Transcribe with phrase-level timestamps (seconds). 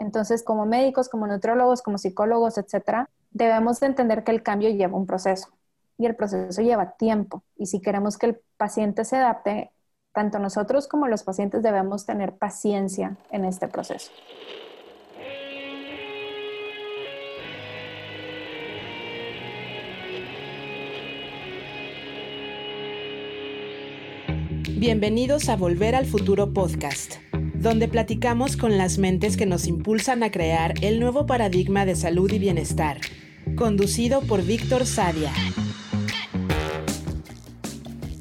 [0.00, 4.96] Entonces, como médicos, como nutriólogos, como psicólogos, etcétera, debemos de entender que el cambio lleva
[4.96, 5.50] un proceso
[5.98, 7.42] y el proceso lleva tiempo.
[7.54, 9.70] Y si queremos que el paciente se adapte,
[10.12, 14.10] tanto nosotros como los pacientes debemos tener paciencia en este proceso.
[24.78, 27.16] Bienvenidos a Volver al Futuro Podcast,
[27.60, 32.32] donde platicamos con las mentes que nos impulsan a crear el nuevo paradigma de salud
[32.32, 32.98] y bienestar,
[33.54, 35.30] conducido por Víctor Sadia.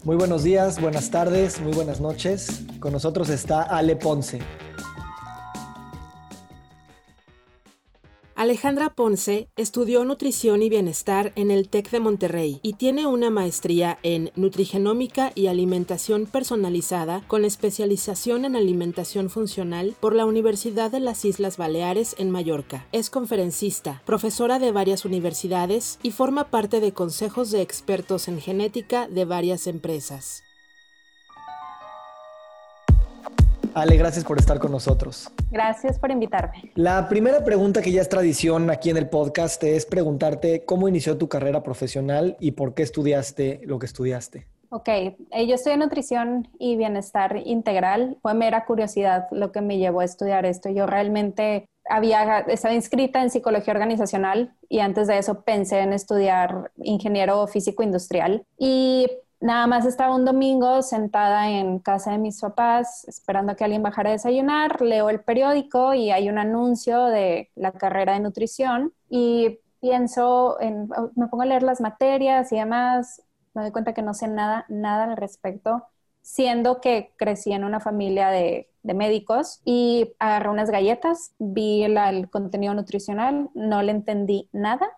[0.03, 2.63] Muy buenos días, buenas tardes, muy buenas noches.
[2.79, 4.39] Con nosotros está Ale Ponce.
[8.39, 13.99] Alejandra Ponce estudió nutrición y bienestar en el TEC de Monterrey y tiene una maestría
[14.01, 21.25] en nutrigenómica y alimentación personalizada con especialización en alimentación funcional por la Universidad de las
[21.25, 22.87] Islas Baleares en Mallorca.
[22.93, 29.09] Es conferencista, profesora de varias universidades y forma parte de consejos de expertos en genética
[29.09, 30.43] de varias empresas.
[33.73, 35.31] Ale, gracias por estar con nosotros.
[35.51, 36.71] Gracias por invitarme.
[36.75, 41.17] La primera pregunta que ya es tradición aquí en el podcast es preguntarte cómo inició
[41.17, 44.47] tu carrera profesional y por qué estudiaste lo que estudiaste.
[44.71, 48.17] Ok, eh, yo estudié nutrición y bienestar integral.
[48.21, 50.69] Fue mera curiosidad lo que me llevó a estudiar esto.
[50.69, 56.71] Yo realmente había estado inscrita en psicología organizacional y antes de eso pensé en estudiar
[56.77, 58.43] ingeniero físico industrial.
[58.59, 59.07] Y
[59.41, 64.09] Nada más estaba un domingo sentada en casa de mis papás esperando que alguien bajara
[64.09, 69.59] a desayunar, leo el periódico y hay un anuncio de la carrera de nutrición y
[69.79, 73.23] pienso en, me pongo a leer las materias y demás,
[73.53, 75.85] me doy cuenta que no sé nada, nada al respecto,
[76.21, 82.73] siendo que crecí en una familia de, médicos y agarré unas galletas, vi el contenido
[82.73, 84.89] nutricional, no le entendí nada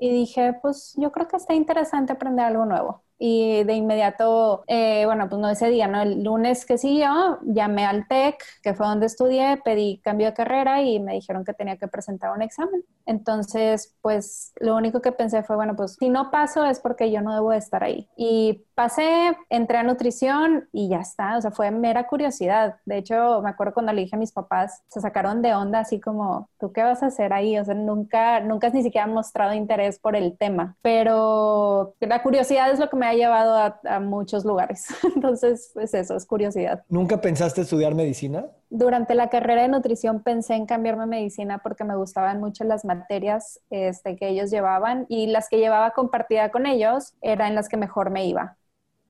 [0.00, 5.04] y dije, pues yo creo que está interesante aprender algo nuevo y de inmediato, eh,
[5.04, 6.00] bueno, pues no ese día, ¿no?
[6.00, 10.80] El lunes que siguió, llamé al TEC, que fue donde estudié, pedí cambio de carrera
[10.80, 12.82] y me dijeron que tenía que presentar un examen.
[13.04, 17.20] Entonces, pues lo único que pensé fue, bueno, pues si no paso es porque yo
[17.20, 18.08] no debo de estar ahí.
[18.16, 22.76] Y pasé, entré a nutrición y ya está, o sea, fue mera curiosidad.
[22.86, 26.00] De hecho, me acuerdo cuando le dije a mis papás, se sacaron de onda así
[26.00, 27.58] como, ¿tú qué vas a hacer ahí?
[27.58, 32.70] O sea, nunca, nunca ni siquiera han mostrado interés por el tema, pero la curiosidad
[32.70, 34.86] es lo que me ha llevado a, muchos lugares.
[35.14, 36.84] Entonces, es eso, es curiosidad.
[36.88, 38.46] ¿Nunca pensaste estudiar medicina?
[38.70, 42.84] Durante la carrera de nutrición pensé en cambiarme a medicina porque me gustaban mucho las
[42.84, 47.76] materias este, que ellos llevaban y las que llevaba compartida con ellos eran las que
[47.76, 48.56] mejor me iba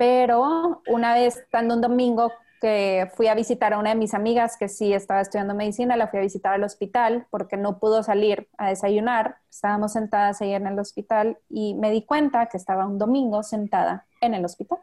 [0.00, 4.56] pero una vez estando un domingo que fui a visitar a una de mis amigas
[4.56, 8.48] que sí estaba estudiando medicina, la fui a visitar al hospital porque no pudo salir
[8.58, 9.36] a desayunar.
[9.50, 14.06] Estábamos sentadas ahí en el hospital y me di cuenta que estaba un domingo sentada
[14.20, 14.78] en el hospital.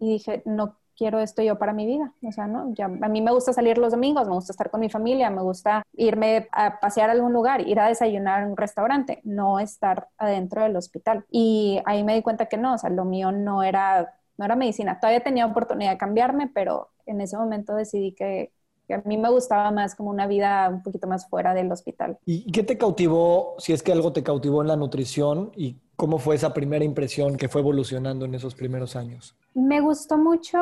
[0.00, 2.12] Y dije, no quiero esto yo para mi vida.
[2.22, 2.72] O sea, ¿no?
[2.74, 5.42] Ya, a mí me gusta salir los domingos, me gusta estar con mi familia, me
[5.42, 10.08] gusta irme a pasear a algún lugar, ir a desayunar en un restaurante, no estar
[10.18, 11.24] adentro del hospital.
[11.30, 14.56] Y ahí me di cuenta que no, o sea, lo mío no era no era
[14.56, 15.00] medicina.
[15.00, 18.52] Todavía tenía oportunidad de cambiarme, pero en ese momento decidí que,
[18.88, 22.18] a mí me gustaba más como una vida un poquito más fuera del hospital.
[22.24, 26.18] ¿Y qué te cautivó, si es que algo te cautivó en la nutrición y cómo
[26.18, 29.34] fue esa primera impresión que fue evolucionando en esos primeros años?
[29.54, 30.58] Me gustó mucho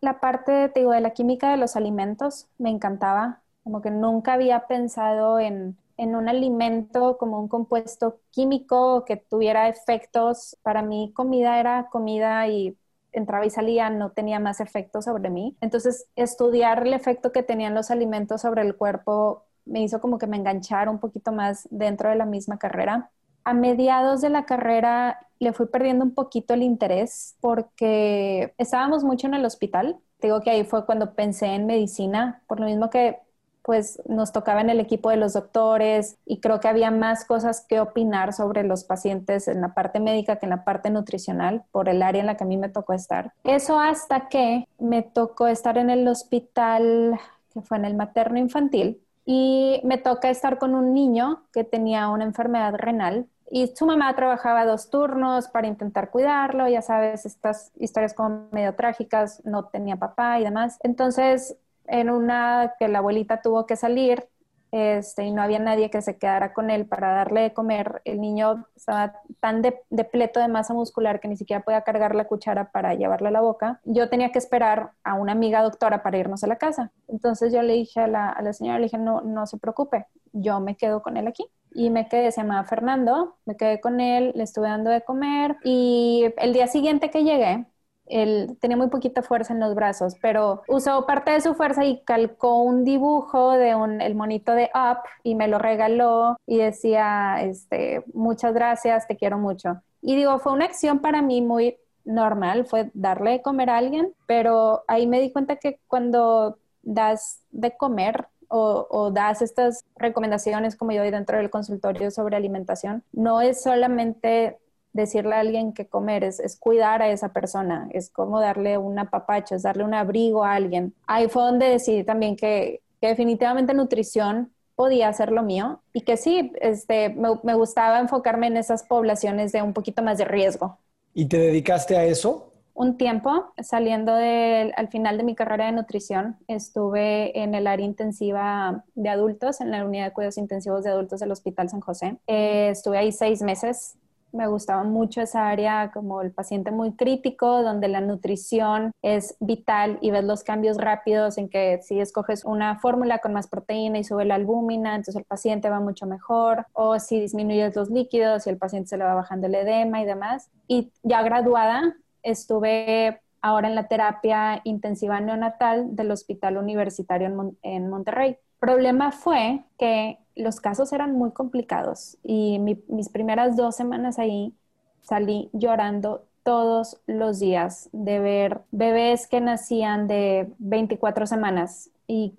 [0.00, 4.34] la parte, te digo, de la química de los alimentos, me encantaba, como que nunca
[4.34, 10.56] había pensado en, en un alimento como un compuesto químico que tuviera efectos.
[10.62, 12.76] Para mí comida era comida y
[13.14, 15.56] entraba y salía, no tenía más efecto sobre mí.
[15.60, 20.26] Entonces, estudiar el efecto que tenían los alimentos sobre el cuerpo me hizo como que
[20.26, 23.10] me enganchara un poquito más dentro de la misma carrera.
[23.44, 29.26] A mediados de la carrera le fui perdiendo un poquito el interés porque estábamos mucho
[29.26, 29.98] en el hospital.
[30.20, 33.18] Digo que ahí fue cuando pensé en medicina, por lo mismo que
[33.64, 37.64] pues nos tocaba en el equipo de los doctores y creo que había más cosas
[37.66, 41.88] que opinar sobre los pacientes en la parte médica que en la parte nutricional por
[41.88, 43.32] el área en la que a mí me tocó estar.
[43.42, 47.18] Eso hasta que me tocó estar en el hospital
[47.54, 52.08] que fue en el materno infantil y me toca estar con un niño que tenía
[52.10, 57.72] una enfermedad renal y su mamá trabajaba dos turnos para intentar cuidarlo, ya sabes, estas
[57.78, 60.78] historias como medio trágicas, no tenía papá y demás.
[60.82, 61.56] Entonces
[61.86, 64.28] en una que la abuelita tuvo que salir
[64.76, 68.02] este, y no había nadie que se quedara con él para darle de comer.
[68.04, 69.72] El niño estaba tan de,
[70.10, 73.40] pleto de masa muscular que ni siquiera podía cargar la cuchara para llevarle a la
[73.40, 73.80] boca.
[73.84, 76.90] Yo tenía que esperar a una amiga doctora para irnos a la casa.
[77.06, 80.06] Entonces yo le dije a la, a la señora, le dije, no, no se preocupe,
[80.32, 81.46] yo me quedo con él aquí.
[81.72, 85.56] Y me quedé, se llamaba Fernando, me quedé con él, le estuve dando de comer
[85.62, 87.64] y el día siguiente que llegué,
[88.06, 92.02] él tenía muy poquita fuerza en los brazos, pero usó parte de su fuerza y
[92.04, 97.42] calcó un dibujo de un, el monito de Up y me lo regaló y decía,
[97.42, 99.80] este, muchas gracias, te quiero mucho.
[100.02, 104.12] Y digo, fue una acción para mí muy normal, fue darle de comer a alguien,
[104.26, 110.76] pero ahí me di cuenta que cuando das de comer o, o, das estas recomendaciones
[110.76, 114.58] como yo doy dentro del consultorio sobre alimentación, no es solamente
[114.94, 118.98] decirle a alguien que comer, es, es, cuidar a esa persona, es como darle un
[118.98, 120.94] apapacho, es darle un abrigo a alguien.
[121.06, 126.16] Ahí fue donde decidí también que, que definitivamente nutrición podía ser lo mío y que
[126.16, 130.78] sí, este, me, me, gustaba enfocarme en esas poblaciones de un poquito más de riesgo.
[131.12, 132.52] ¿Y te dedicaste a eso?
[132.72, 137.86] Un tiempo, saliendo de, al final de mi carrera de nutrición, estuve en el área
[137.86, 142.16] intensiva de adultos, en la unidad de cuidados intensivos de adultos del Hospital San José.
[142.26, 143.96] Eh, estuve ahí seis meses
[144.34, 149.98] me gustaba mucho esa área como el paciente muy crítico, donde la nutrición es vital
[150.00, 154.04] y ves los cambios rápidos en que si escoges una fórmula con más proteína y
[154.04, 158.50] sube la albúmina, entonces el paciente va mucho mejor, o si disminuyes los líquidos y
[158.50, 160.50] el paciente se le va bajando el edema y demás.
[160.66, 167.90] Y ya graduada, estuve ahora en la terapia intensiva neonatal del Hospital Universitario en, en
[167.90, 168.38] Monterrey.
[168.58, 174.54] Problema fue que los casos eran muy complicados y mis primeras dos semanas ahí
[175.02, 182.34] salí llorando todos los días de ver bebés que nacían de 24 semanas y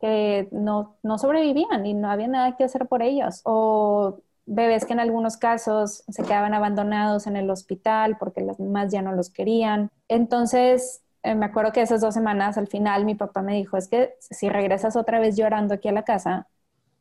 [0.00, 3.40] que no, no sobrevivían y no había nada que hacer por ellos.
[3.44, 8.92] O bebés que en algunos casos se quedaban abandonados en el hospital porque las mamás
[8.92, 9.90] ya no los querían.
[10.08, 13.88] Entonces, eh, me acuerdo que esas dos semanas al final mi papá me dijo, es
[13.88, 16.46] que si regresas otra vez llorando aquí a la casa,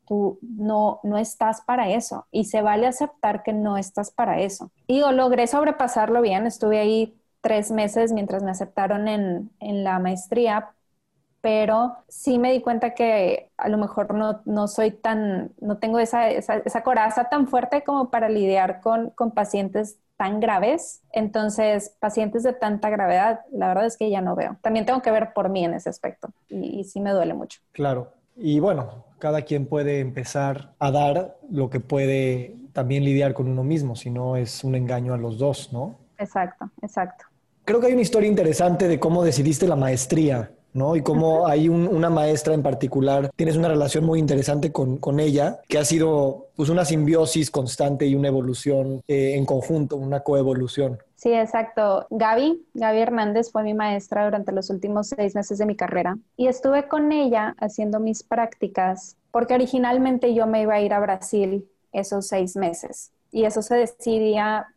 [0.08, 4.72] tú no, no estás para eso y se vale aceptar que no estás para eso.
[4.88, 10.00] Y yo logré sobrepasarlo bien, estuve ahí tres meses mientras me aceptaron en, en la
[10.00, 10.72] maestría,
[11.42, 16.00] pero sí me di cuenta que a lo mejor no, no soy tan, no tengo
[16.00, 21.02] esa, esa, esa, coraza tan fuerte como para lidiar con, con pacientes tan graves.
[21.12, 24.58] Entonces, pacientes de tanta gravedad, la verdad es que ya no veo.
[24.62, 27.62] También tengo que ver por mí en ese aspecto y, y sí me duele mucho.
[27.72, 28.17] Claro.
[28.38, 33.64] Y bueno, cada quien puede empezar a dar lo que puede también lidiar con uno
[33.64, 35.98] mismo, si no es un engaño a los dos, ¿no?
[36.20, 37.26] Exacto, exacto.
[37.66, 40.52] Creo que hay una historia interesante de cómo decidiste la maestría.
[40.74, 40.96] ¿no?
[40.96, 45.60] Y cómo hay una maestra en particular, tienes una relación muy interesante con, con ella,
[45.68, 51.00] que ha sido pues una simbiosis constante y una evolución eh, en conjunto, una coevolución.
[51.18, 52.06] Sí, exacto.
[52.12, 56.48] Gaby, Gaby Hernández fue mi maestra durante los últimos seis meses de mi carrera y
[56.48, 61.68] estuve con ella haciendo mis prácticas porque originalmente yo me iba a ir a Brasil
[61.92, 64.68] esos seis meses y eso se decidía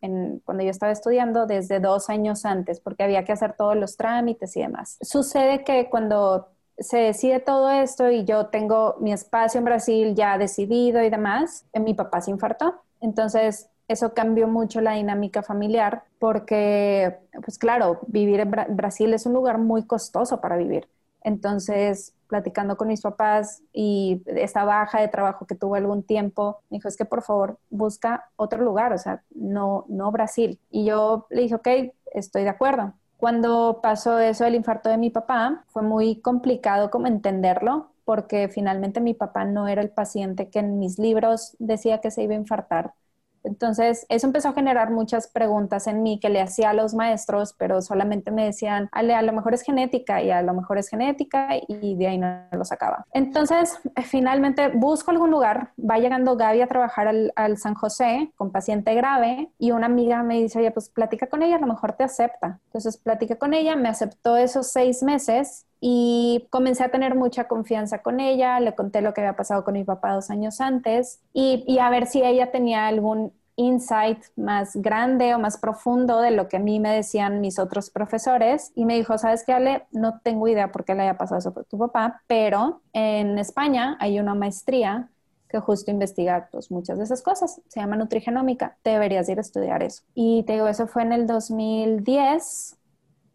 [0.43, 4.57] cuando yo estaba estudiando desde dos años antes porque había que hacer todos los trámites
[4.57, 4.97] y demás.
[5.01, 6.47] Sucede que cuando
[6.77, 11.65] se decide todo esto y yo tengo mi espacio en Brasil ya decidido y demás,
[11.73, 12.81] mi papá se infartó.
[12.99, 19.33] Entonces eso cambió mucho la dinámica familiar porque, pues claro, vivir en Brasil es un
[19.33, 20.87] lugar muy costoso para vivir.
[21.23, 26.77] Entonces, platicando con mis papás y esta baja de trabajo que tuvo algún tiempo, me
[26.77, 30.59] dijo, es que por favor busca otro lugar, o sea, no, no Brasil.
[30.71, 31.67] Y yo le dije, ok,
[32.13, 32.93] estoy de acuerdo.
[33.17, 38.99] Cuando pasó eso del infarto de mi papá, fue muy complicado como entenderlo, porque finalmente
[38.99, 42.37] mi papá no era el paciente que en mis libros decía que se iba a
[42.37, 42.93] infartar.
[43.43, 47.53] Entonces, eso empezó a generar muchas preguntas en mí que le hacía a los maestros,
[47.57, 50.89] pero solamente me decían, Ale, a lo mejor es genética y a lo mejor es
[50.89, 53.05] genética y de ahí no lo sacaba.
[53.13, 58.95] Entonces, finalmente busco algún lugar, va llegando Gaby a trabajar al, San José con paciente
[58.95, 62.03] grave y una amiga me dice, oye, pues platica con ella, a lo mejor te
[62.03, 62.59] acepta.
[62.67, 68.03] Entonces, platiqué con ella, me aceptó esos seis meses y comencé a tener mucha confianza
[68.03, 71.63] con ella, le conté lo que había pasado con mi papá dos años antes y,
[71.67, 76.47] y, a ver si ella tenía algún insight más grande o más profundo de lo
[76.47, 79.87] que a mí me decían mis otros profesores y me dijo, ¿sabes qué, Ale?
[79.91, 83.97] No tengo idea por qué le haya pasado eso a tu papá, pero en España
[83.99, 85.09] hay una maestría
[85.49, 87.61] que justo investiga pues, muchas de esas cosas.
[87.67, 88.77] Se llama nutrigenómica.
[88.85, 90.03] Deberías ir a estudiar eso.
[90.15, 92.77] Y te digo, eso fue en el 2010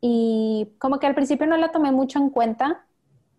[0.00, 2.86] y como que al principio no la tomé mucho en cuenta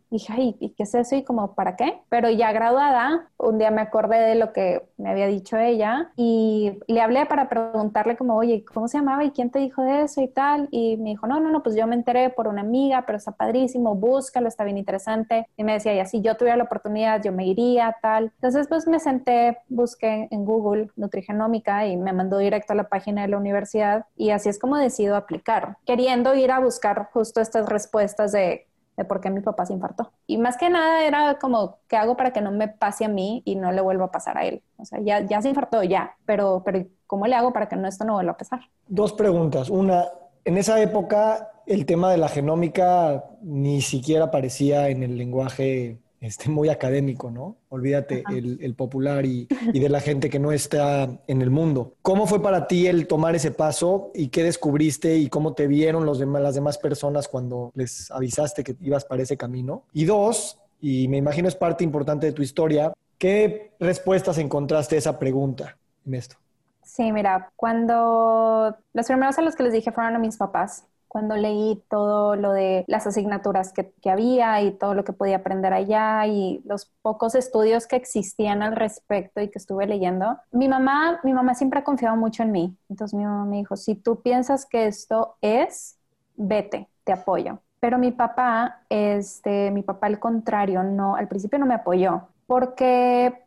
[0.09, 1.15] dije, ay, ¿y qué es eso?
[1.15, 2.01] Y como, ¿para qué?
[2.09, 6.79] Pero ya graduada, un día me acordé de lo que me había dicho ella y
[6.87, 10.21] le hablé para preguntarle como, oye, ¿cómo se llamaba y quién te dijo de eso
[10.21, 10.67] y tal?
[10.71, 13.31] Y me dijo, no, no, no, pues yo me enteré por una amiga, pero está
[13.31, 15.47] padrísimo, búscalo, está bien interesante.
[15.57, 18.31] Y me decía, y así yo tuviera la oportunidad, yo me iría, tal.
[18.35, 23.21] Entonces, pues me senté, busqué en Google nutrigenómica y me mandó directo a la página
[23.23, 27.67] de la universidad y así es como decido aplicar, queriendo ir a buscar justo estas
[27.67, 30.11] respuestas de de por qué mi papá se infartó.
[30.25, 33.43] Y más que nada era como, ¿qué hago para que no me pase a mí
[33.45, 34.63] y no le vuelva a pasar a él?
[34.77, 37.87] O sea, ya, ya se infartó, ya, pero, pero ¿cómo le hago para que no,
[37.87, 38.61] esto no vuelva a pasar?
[38.87, 39.69] Dos preguntas.
[39.69, 40.05] Una,
[40.43, 46.49] en esa época el tema de la genómica ni siquiera aparecía en el lenguaje este,
[46.49, 47.57] muy académico, ¿no?
[47.69, 51.93] Olvídate el, popular y, de la gente que no está en el mundo.
[52.01, 56.05] ¿Cómo fue para ti el tomar ese paso y qué descubriste y cómo te vieron
[56.05, 59.83] los demás, las demás personas cuando les avisaste que ibas para ese camino?
[59.93, 64.99] Y dos, y me imagino es parte importante de tu historia, ¿qué respuestas encontraste a
[64.99, 66.37] esa pregunta en esto?
[66.83, 71.35] Sí, mira, cuando los primeros a los que les dije fueron a mis papás, cuando
[71.35, 76.25] leí todo lo de las asignaturas que, había y todo lo que podía aprender allá
[76.27, 81.33] y los pocos estudios que existían al respecto y que estuve leyendo, mi mamá, mi
[81.33, 82.77] mamá siempre ha confiado mucho en mí.
[82.89, 85.97] Entonces mi mamá me dijo, si tú piensas que esto es,
[86.35, 87.59] vete, te apoyo.
[87.79, 93.43] Pero mi papá, este, mi papá al contrario, no, al principio no me apoyó porque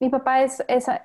[0.00, 0.38] mi papá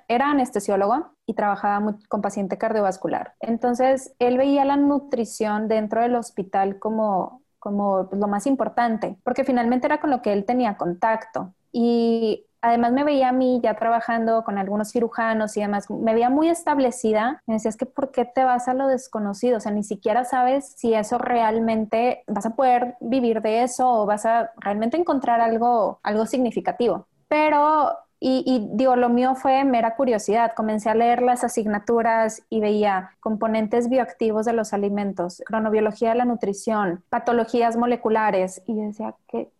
[0.08, 3.34] era anestesiólogo y trabajaba con paciente cardiovascular.
[3.40, 9.86] Entonces, él veía la nutrición dentro del hospital como, como lo más importante, porque finalmente
[9.86, 11.54] era con lo que él tenía contacto.
[11.72, 16.30] Y además me veía a mí ya trabajando con algunos cirujanos y demás, me veía
[16.30, 17.42] muy establecida.
[17.46, 19.58] Me decía, es que ¿por qué te vas a lo desconocido?
[19.58, 24.06] O sea, ni siquiera sabes si eso realmente vas a poder vivir de eso o
[24.06, 27.06] vas a realmente encontrar algo, algo significativo.
[27.28, 30.52] Pero y, digo, lo mío fue mera curiosidad.
[30.54, 36.26] Comencé a leer las asignaturas y veía componentes bioactivos de los alimentos, cronobiología de la
[36.26, 38.62] nutrición, patologías moleculares.
[38.66, 39.50] Y decía, ¿qué,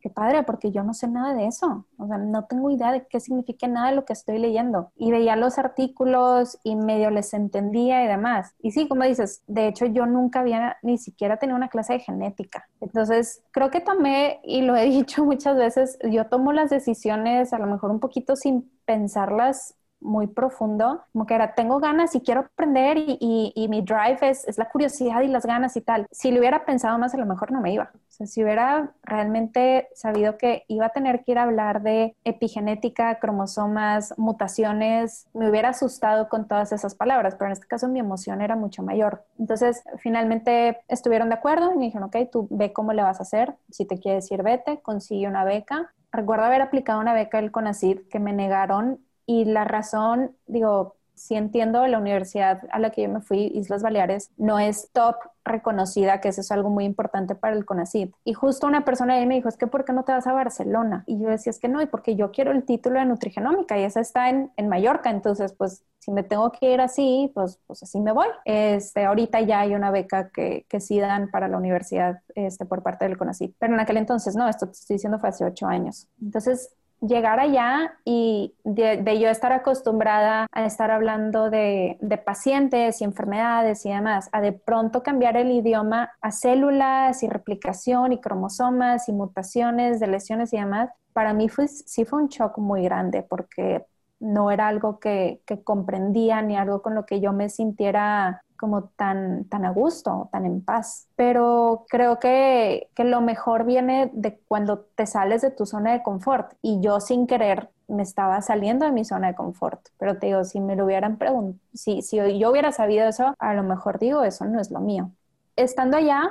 [0.00, 1.84] qué padre, porque yo no sé nada de eso.
[1.98, 4.90] O sea, no tengo idea de qué significa nada de lo que estoy leyendo.
[4.96, 8.54] Y veía los artículos y medio les entendía y demás.
[8.60, 12.00] Y sí, como dices, de hecho yo nunca había ni siquiera tenido una clase de
[12.00, 12.68] genética.
[12.80, 17.58] Entonces, creo que tomé, y lo he dicho muchas veces, yo tomo las decisiones a
[17.58, 22.40] lo mejor un poquito sin pensarlas muy profundo, como que era, tengo ganas y quiero
[22.40, 26.06] aprender y, y, mi drive es, es, la curiosidad y las ganas y tal.
[26.10, 27.90] Si lo hubiera pensado más, a lo mejor no me iba.
[27.94, 32.16] O sea, si hubiera realmente sabido que iba a tener que ir a hablar de
[32.24, 38.00] epigenética, cromosomas, mutaciones, me hubiera asustado con todas esas palabras, pero en este caso mi
[38.00, 39.24] emoción era mucho mayor.
[39.38, 43.22] Entonces, finalmente estuvieron de acuerdo y me dijeron, ok, tú ve cómo le vas a
[43.22, 45.92] hacer, si te quieres ir, vete, consigue una beca.
[46.12, 48.98] Recuerdo haber aplicado una beca del CONACYT que me negaron
[49.30, 53.80] y la razón, digo, si entiendo, la universidad a la que yo me fui, Islas
[53.80, 58.12] Baleares, no es top reconocida, que eso es algo muy importante para el CONACYT.
[58.24, 60.32] Y justo una persona ahí me dijo, es que ¿por qué no te vas a
[60.32, 61.04] Barcelona?
[61.06, 63.84] Y yo decía, es que no, y porque yo quiero el título de nutrigenómica y
[63.84, 67.84] esa está en, en Mallorca, entonces pues si me tengo que ir así, pues, pues
[67.84, 68.26] así me voy.
[68.44, 72.82] Este, ahorita ya hay una beca que, que sí dan para la universidad este, por
[72.82, 75.68] parte del CONACYT, pero en aquel entonces no, esto te estoy diciendo fue hace ocho
[75.68, 76.08] años.
[76.20, 83.84] Entonces llegar allá y de, yo estar acostumbrada a estar hablando de, pacientes y enfermedades
[83.86, 89.12] y demás, a de pronto cambiar el idioma a células y replicación y cromosomas y
[89.12, 93.84] mutaciones de lesiones y demás, para mí fue, sí fue un shock muy grande porque
[94.20, 98.84] no era algo que, que comprendía ni algo con lo que yo me sintiera como
[98.84, 101.08] tan, tan a gusto, tan en paz.
[101.16, 106.02] Pero creo que, que lo mejor viene de cuando te sales de tu zona de
[106.02, 109.80] confort y yo sin querer me estaba saliendo de mi zona de confort.
[109.98, 113.54] Pero te digo, si me lo hubieran preguntado, si, si yo hubiera sabido eso, a
[113.54, 115.10] lo mejor digo, eso no es lo mío.
[115.56, 116.30] Estando allá,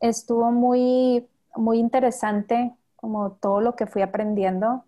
[0.00, 4.84] estuvo muy, muy interesante como todo lo que fui aprendiendo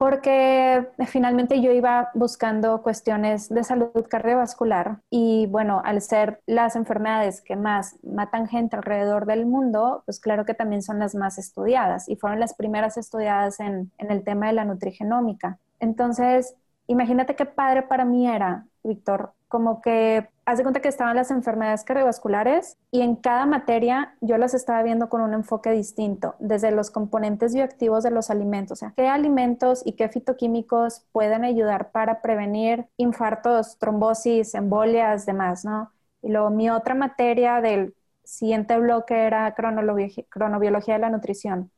[0.00, 7.42] porque finalmente yo iba buscando cuestiones de salud cardiovascular y bueno, al ser las enfermedades
[7.42, 12.08] que más matan gente alrededor del mundo, pues claro que también son las más estudiadas
[12.08, 15.58] y fueron las primeras estudiadas en, en el tema de la nutrigenómica.
[15.80, 16.54] Entonces,
[16.90, 21.30] imagínate qué padre para mí era, Víctor, como que haz de cuenta que estaban las
[21.30, 26.72] enfermedades cardiovasculares y en cada materia yo las estaba viendo con un enfoque distinto, desde
[26.72, 31.92] los componentes bioactivos de los alimentos, o sea, qué alimentos y qué fitoquímicos pueden ayudar
[31.92, 35.92] para prevenir infartos, trombosis, embolias, demás, ¿no?
[36.22, 37.94] Y luego mi otra materia del
[38.24, 41.70] siguiente bloque era cronobiología de la nutrición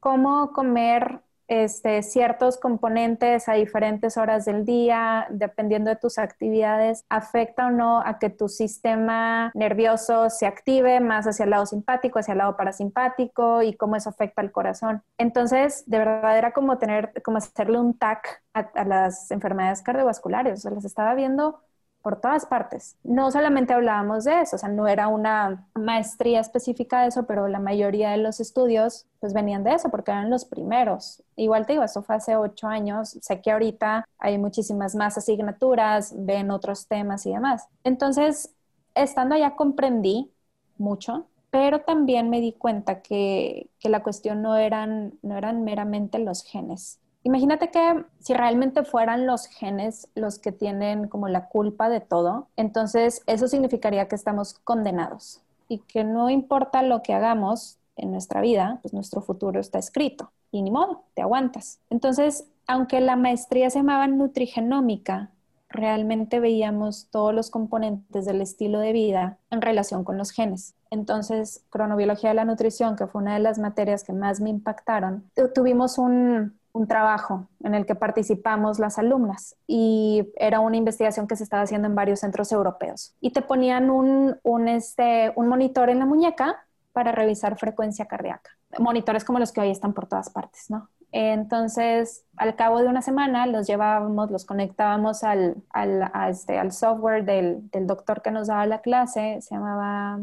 [0.00, 7.66] cómo comer este, ciertos componentes a diferentes horas del día, dependiendo de tus actividades, afecta
[7.66, 12.32] o no a que tu sistema nervioso se active más hacia el lado simpático, hacia
[12.32, 15.02] el lado parasimpático y cómo eso afecta al corazón.
[15.16, 20.58] Entonces, de verdad era como tener, como hacerle un tac a, a las enfermedades cardiovasculares.
[20.58, 21.60] O sea, las estaba viendo
[22.02, 22.96] por todas partes.
[23.02, 27.48] No solamente hablábamos de eso, o sea, no era una maestría específica de eso, pero
[27.48, 31.22] la mayoría de los estudios pues venían de eso porque eran los primeros.
[31.36, 36.14] Igual te digo, eso fue hace ocho años, sé que ahorita hay muchísimas más asignaturas,
[36.16, 37.66] ven otros temas y demás.
[37.84, 38.54] Entonces,
[38.94, 40.30] estando allá comprendí
[40.78, 46.18] mucho, pero también me di cuenta que, que la cuestión no eran, no eran meramente
[46.18, 51.90] los genes Imagínate que si realmente fueran los genes los que tienen como la culpa
[51.90, 57.76] de todo, entonces eso significaría que estamos condenados y que no importa lo que hagamos
[57.96, 61.80] en nuestra vida, pues nuestro futuro está escrito y ni modo, te aguantas.
[61.90, 65.28] Entonces, aunque la maestría se llamaba nutrigenómica,
[65.68, 70.76] realmente veíamos todos los componentes del estilo de vida en relación con los genes.
[70.90, 75.30] Entonces, cronobiología de la nutrición, que fue una de las materias que más me impactaron,
[75.54, 81.36] tuvimos un, un trabajo en el que participamos las alumnas y era una investigación que
[81.36, 85.90] se estaba haciendo en varios centros europeos y te ponían un, un, este, un monitor
[85.90, 88.50] en la muñeca para revisar frecuencia cardíaca.
[88.78, 90.88] Monitores como los que hoy están por todas partes, ¿no?
[91.10, 97.24] Entonces, al cabo de una semana los llevábamos, los conectábamos al, al, este, al software
[97.24, 100.20] del, del doctor que nos daba la clase, se llamaba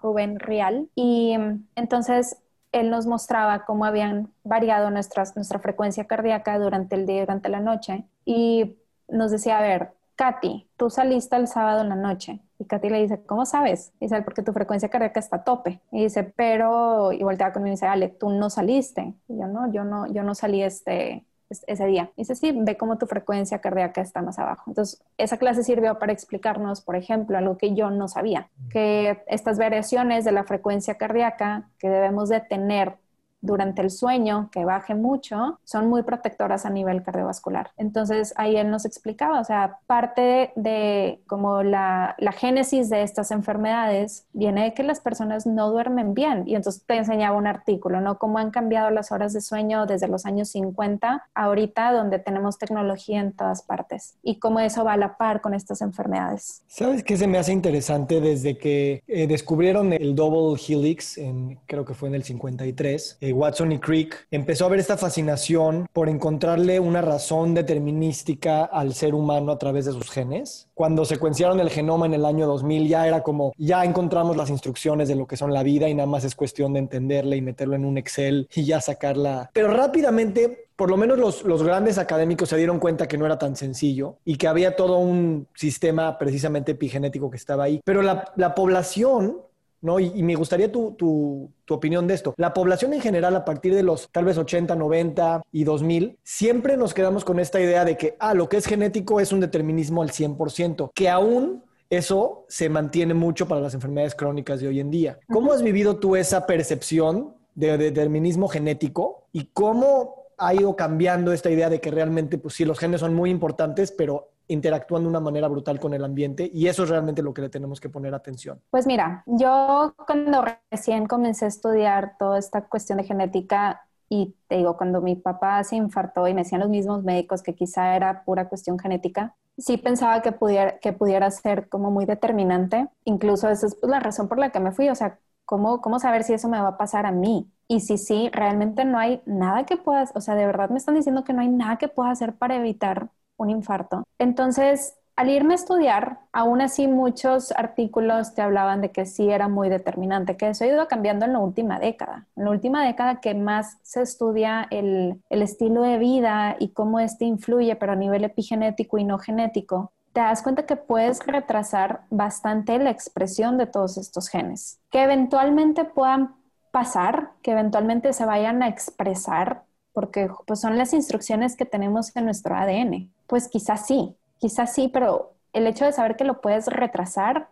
[0.00, 0.88] Rubén Rial.
[0.94, 1.36] Y
[1.74, 2.36] entonces
[2.72, 5.24] él nos mostraba cómo habían variado nuestra
[5.60, 8.04] frecuencia cardíaca durante el día y durante la noche.
[8.24, 8.76] Y
[9.08, 12.40] nos decía, a ver, Katy, tú saliste el sábado en la noche.
[12.58, 13.92] Y Katy le dice, ¿cómo sabes?
[14.00, 15.80] Y dice, porque tu frecuencia cardíaca está a tope.
[15.90, 19.14] Y dice, pero, y voltea conmigo y dice, Ale, tú no saliste.
[19.28, 22.10] Y yo no, yo no, yo no salí este, ese día.
[22.16, 24.64] dice, sí, ve cómo tu frecuencia cardíaca está más abajo.
[24.68, 29.58] Entonces, esa clase sirvió para explicarnos, por ejemplo, algo que yo no sabía, que estas
[29.58, 32.96] variaciones de la frecuencia cardíaca que debemos de tener
[33.40, 37.70] durante el sueño, que baje mucho, son muy protectoras a nivel cardiovascular.
[37.76, 43.30] Entonces ahí él nos explicaba, o sea, parte de, como la, la, génesis de estas
[43.30, 46.44] enfermedades viene de que las personas no duermen bien.
[46.46, 48.18] Y entonces te enseñaba un artículo, ¿no?
[48.18, 53.20] Cómo han cambiado las horas de sueño desde los años 50 ahorita, donde tenemos tecnología
[53.20, 54.14] en todas partes.
[54.22, 56.62] Y cómo eso va a la par con estas enfermedades.
[56.68, 61.84] ¿Sabes qué se me hace interesante desde que eh, descubrieron el double helix, en, creo
[61.84, 63.18] que fue en el 53?
[63.32, 69.14] Watson y Crick, empezó a ver esta fascinación por encontrarle una razón determinística al ser
[69.14, 70.68] humano a través de sus genes.
[70.74, 75.08] Cuando secuenciaron el genoma en el año 2000 ya era como, ya encontramos las instrucciones
[75.08, 77.76] de lo que son la vida y nada más es cuestión de entenderle y meterlo
[77.76, 79.50] en un Excel y ya sacarla.
[79.52, 83.38] Pero rápidamente por lo menos los, los, grandes académicos se dieron cuenta que no era
[83.38, 87.82] tan sencillo y que había todo un sistema precisamente epigenético que estaba ahí.
[87.84, 89.42] Pero la, la población
[89.80, 89.98] ¿no?
[90.00, 92.34] Y, me gustaría tu, tu, tu, opinión de esto.
[92.36, 96.76] La población en general, a partir de los tal vez 80, 90 y 2000, siempre
[96.76, 100.02] nos quedamos con esta idea de que, ah, lo que es genético es un determinismo
[100.02, 104.90] al 100%, que aún eso se mantiene mucho para las enfermedades crónicas de hoy en
[104.90, 105.18] día.
[105.28, 111.50] ¿Cómo has vivido tú esa percepción de determinismo genético y cómo ha ido cambiando esta
[111.50, 115.20] idea de que realmente, pues sí, los genes son muy importantes, pero interactúan de una
[115.20, 118.14] manera brutal con el ambiente y eso es realmente lo que le tenemos que poner
[118.14, 118.60] atención.
[118.70, 124.56] Pues mira, yo cuando recién comencé a estudiar toda esta cuestión de genética y te
[124.56, 128.24] digo, cuando mi papá se infartó y me decían los mismos médicos que quizá era
[128.24, 132.88] pura cuestión genética, sí pensaba que pudiera, que pudiera ser como muy determinante.
[133.04, 136.00] Incluso esa es pues, la razón por la que me fui, o sea, ¿cómo, ¿cómo
[136.00, 137.50] saber si eso me va a pasar a mí?
[137.68, 140.96] Y si sí, realmente no hay nada que puedas, o sea, de verdad me están
[140.96, 143.10] diciendo que no hay nada que pueda hacer para evitar
[143.40, 144.04] un infarto.
[144.18, 149.48] Entonces, al irme a estudiar, aún así muchos artículos te hablaban de que sí era
[149.48, 152.26] muy determinante, que eso ha ido cambiando en la última década.
[152.36, 157.00] En la última década que más se estudia el, el estilo de vida y cómo
[157.00, 162.00] este influye, pero a nivel epigenético y no genético, te das cuenta que puedes retrasar
[162.08, 166.34] bastante la expresión de todos estos genes, que eventualmente puedan
[166.70, 172.24] pasar, que eventualmente se vayan a expresar, porque pues, son las instrucciones que tenemos en
[172.24, 176.66] nuestro ADN pues quizás sí, quizás sí, pero el hecho de saber que lo puedes
[176.66, 177.48] retrasar,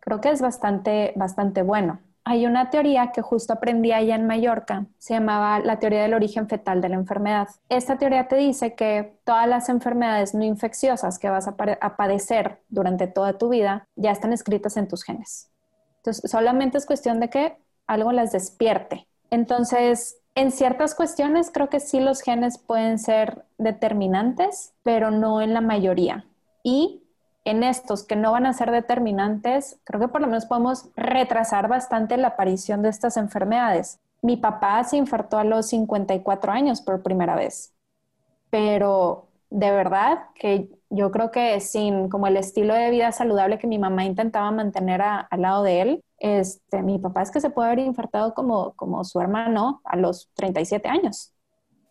[0.00, 2.00] creo que es bastante, bastante bueno.
[2.24, 6.48] Hay una teoría que justo aprendí allá en Mallorca, se llamaba la teoría del origen
[6.48, 7.48] fetal de la enfermedad.
[7.70, 12.60] Esta teoría te dice que todas las enfermedades no infecciosas que vas a, a padecer
[12.68, 15.50] durante toda tu vida ya están escritas en tus genes.
[15.96, 19.08] Entonces, solamente es cuestión de que algo las despierte.
[19.30, 25.52] Entonces, En ciertas cuestiones creo que sí los genes pueden ser determinantes, pero no en
[25.52, 26.24] la mayoría.
[26.62, 27.02] Y
[27.44, 31.68] en estos que no van a ser determinantes, creo que por lo menos podemos retrasar
[31.68, 33.98] bastante la aparición de estas enfermedades.
[34.22, 37.74] Mi papá se infartó a los 54 años por primera vez,
[38.48, 43.66] pero de verdad que yo creo que sin como el estilo de vida saludable que
[43.66, 47.68] mi mamá intentaba mantener al lado de él, este, mi papá es que se puede
[47.68, 51.32] haber infartado como, como su hermano a los 37 años.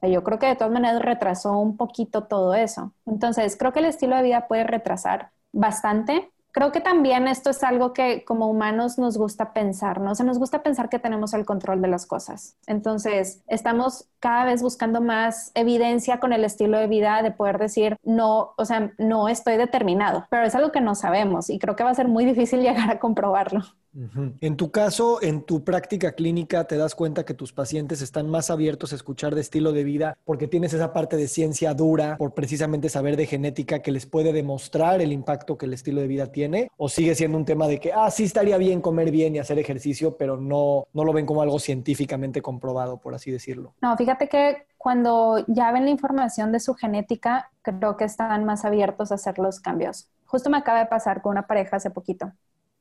[0.04, 2.94] Yo creo que de todas maneras retrasó un poquito todo eso.
[3.06, 6.32] Entonces, creo que el estilo de vida puede retrasar bastante.
[6.52, 10.12] Creo que también esto es algo que como humanos nos gusta pensar, ¿no?
[10.12, 12.58] O sea, nos gusta pensar que tenemos el control de las cosas.
[12.68, 17.98] Entonces, estamos cada vez buscando más evidencia con el estilo de vida de poder decir,
[18.04, 21.84] no, o sea, no estoy determinado, pero es algo que no sabemos y creo que
[21.84, 23.62] va a ser muy difícil llegar a comprobarlo.
[23.94, 28.50] En tu caso, en tu práctica clínica, te das cuenta que tus pacientes están más
[28.50, 32.34] abiertos a escuchar de estilo de vida porque tienes esa parte de ciencia dura, por
[32.34, 36.28] precisamente saber de genética que les puede demostrar el impacto que el estilo de vida
[36.28, 39.40] tiene, o sigue siendo un tema de que, ah, sí estaría bien comer bien y
[39.40, 43.74] hacer ejercicio, pero no, no lo ven como algo científicamente comprobado, por así decirlo.
[43.82, 48.66] No, fíjate que cuando ya ven la información de su genética, creo que están más
[48.66, 50.10] abiertos a hacer los cambios.
[50.26, 52.32] Justo me acaba de pasar con una pareja hace poquito.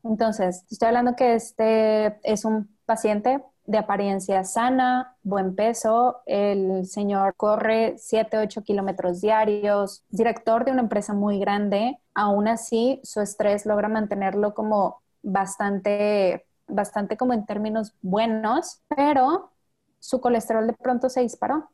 [0.02, 7.34] Entonces, estoy hablando que este es un paciente de apariencia sana, buen peso, el señor
[7.36, 13.66] corre 7, 8 kilómetros diarios, director de una empresa muy grande, aún así su estrés
[13.66, 19.52] logra mantenerlo como bastante, bastante como en términos buenos, pero
[20.00, 21.70] su colesterol de pronto se disparó.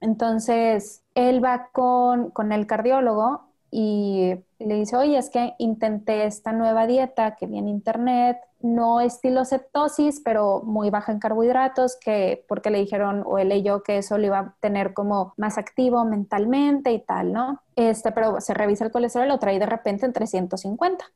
[0.00, 6.52] Entonces, él va con, con el cardiólogo y le dice, oye, es que intenté esta
[6.52, 12.44] nueva dieta que vi en internet, no estilo cetosis, pero muy baja en carbohidratos, que
[12.48, 16.04] porque le dijeron o él leyó que eso lo iba a tener como más activo
[16.04, 17.62] mentalmente y tal, ¿no?
[17.74, 21.06] Este, pero se revisa el colesterol, lo trae de repente en 350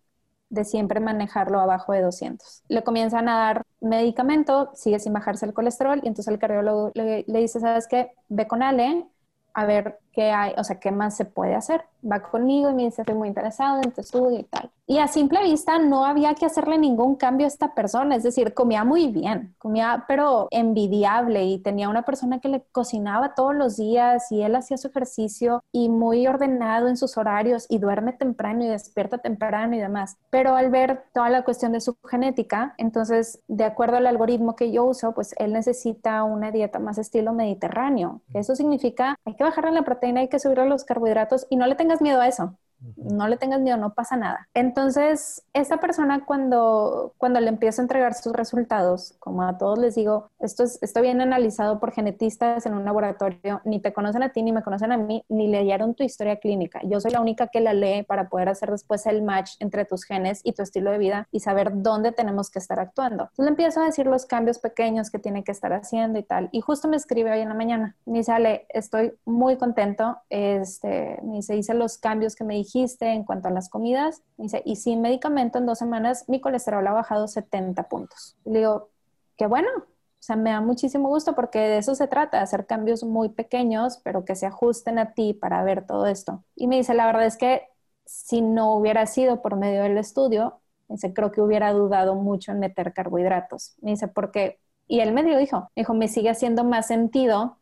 [0.49, 2.63] de siempre manejarlo abajo de 200.
[2.69, 7.25] Le comienzan a dar medicamento, sigue sin bajarse el colesterol y entonces el cardiólogo le,
[7.29, 8.13] le dice, ¿sabes qué?
[8.29, 9.07] Ve con Ale,
[9.55, 11.85] a ver qué hay, o sea, qué más se puede hacer.
[12.11, 14.71] Va conmigo y me dice, estoy muy interesado en tu estudio y tal.
[14.89, 18.55] Y a simple vista no había que hacerle ningún cambio a esta persona, es decir,
[18.55, 23.77] comía muy bien, comía pero envidiable y tenía una persona que le cocinaba todos los
[23.77, 28.65] días y él hacía su ejercicio y muy ordenado en sus horarios y duerme temprano
[28.65, 30.17] y despierta temprano y demás.
[30.31, 34.71] Pero al ver toda la cuestión de su genética, entonces, de acuerdo al algoritmo que
[34.71, 38.23] yo uso, pues él necesita una dieta más estilo mediterráneo.
[38.35, 41.75] Eso significa, hay que bajarle la proteína, hay que subirle los carbohidratos y no le
[41.75, 42.59] tengas miedo a eso.
[42.97, 44.49] No le tengas miedo, no pasa nada.
[44.55, 49.95] Entonces, esta persona cuando, cuando le empiezo a entregar sus resultados, como a todos les
[49.95, 54.31] digo, esto, es, esto viene analizado por genetistas en un laboratorio, ni te conocen a
[54.31, 56.81] ti, ni me conocen a mí, ni leyeron tu historia clínica.
[56.85, 60.05] Yo soy la única que la lee para poder hacer después el match entre tus
[60.05, 63.25] genes y tu estilo de vida y saber dónde tenemos que estar actuando.
[63.25, 66.49] Entonces le empiezo a decir los cambios pequeños que tiene que estar haciendo y tal.
[66.53, 67.97] Y justo me escribe hoy en la mañana.
[68.05, 70.19] Me dice, estoy muy contento.
[70.31, 74.23] Este, me dice, hice los cambios que me dijiste en cuanto a las comidas.
[74.65, 78.37] y sin medicamento en dos semanas mi colesterol ha bajado 70 puntos.
[78.45, 78.91] le digo,
[79.37, 79.69] qué bueno.
[79.79, 84.01] O sea, me da muchísimo gusto porque de eso se trata, hacer cambios muy pequeños,
[84.03, 86.43] pero que se ajusten a ti para ver todo esto.
[86.57, 87.69] Y me dice, la verdad es que
[88.07, 92.59] si no hubiera sido por medio del estudio, dice, creo que hubiera dudado mucho en
[92.61, 93.77] meter carbohidratos.
[93.83, 97.59] Me dice, porque, y él me dijo, me dijo, me sigue haciendo más sentido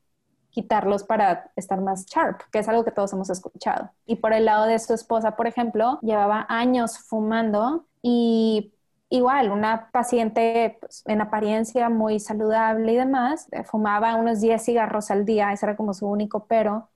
[0.54, 3.90] quitarlos para estar más sharp, que es algo que todos hemos escuchado.
[4.06, 8.72] Y por el lado de su esposa, por ejemplo, llevaba años fumando y
[9.08, 15.10] igual, una paciente pues, en apariencia muy saludable y demás, eh, fumaba unos 10 cigarros
[15.10, 16.88] al día, ese era como su único pero.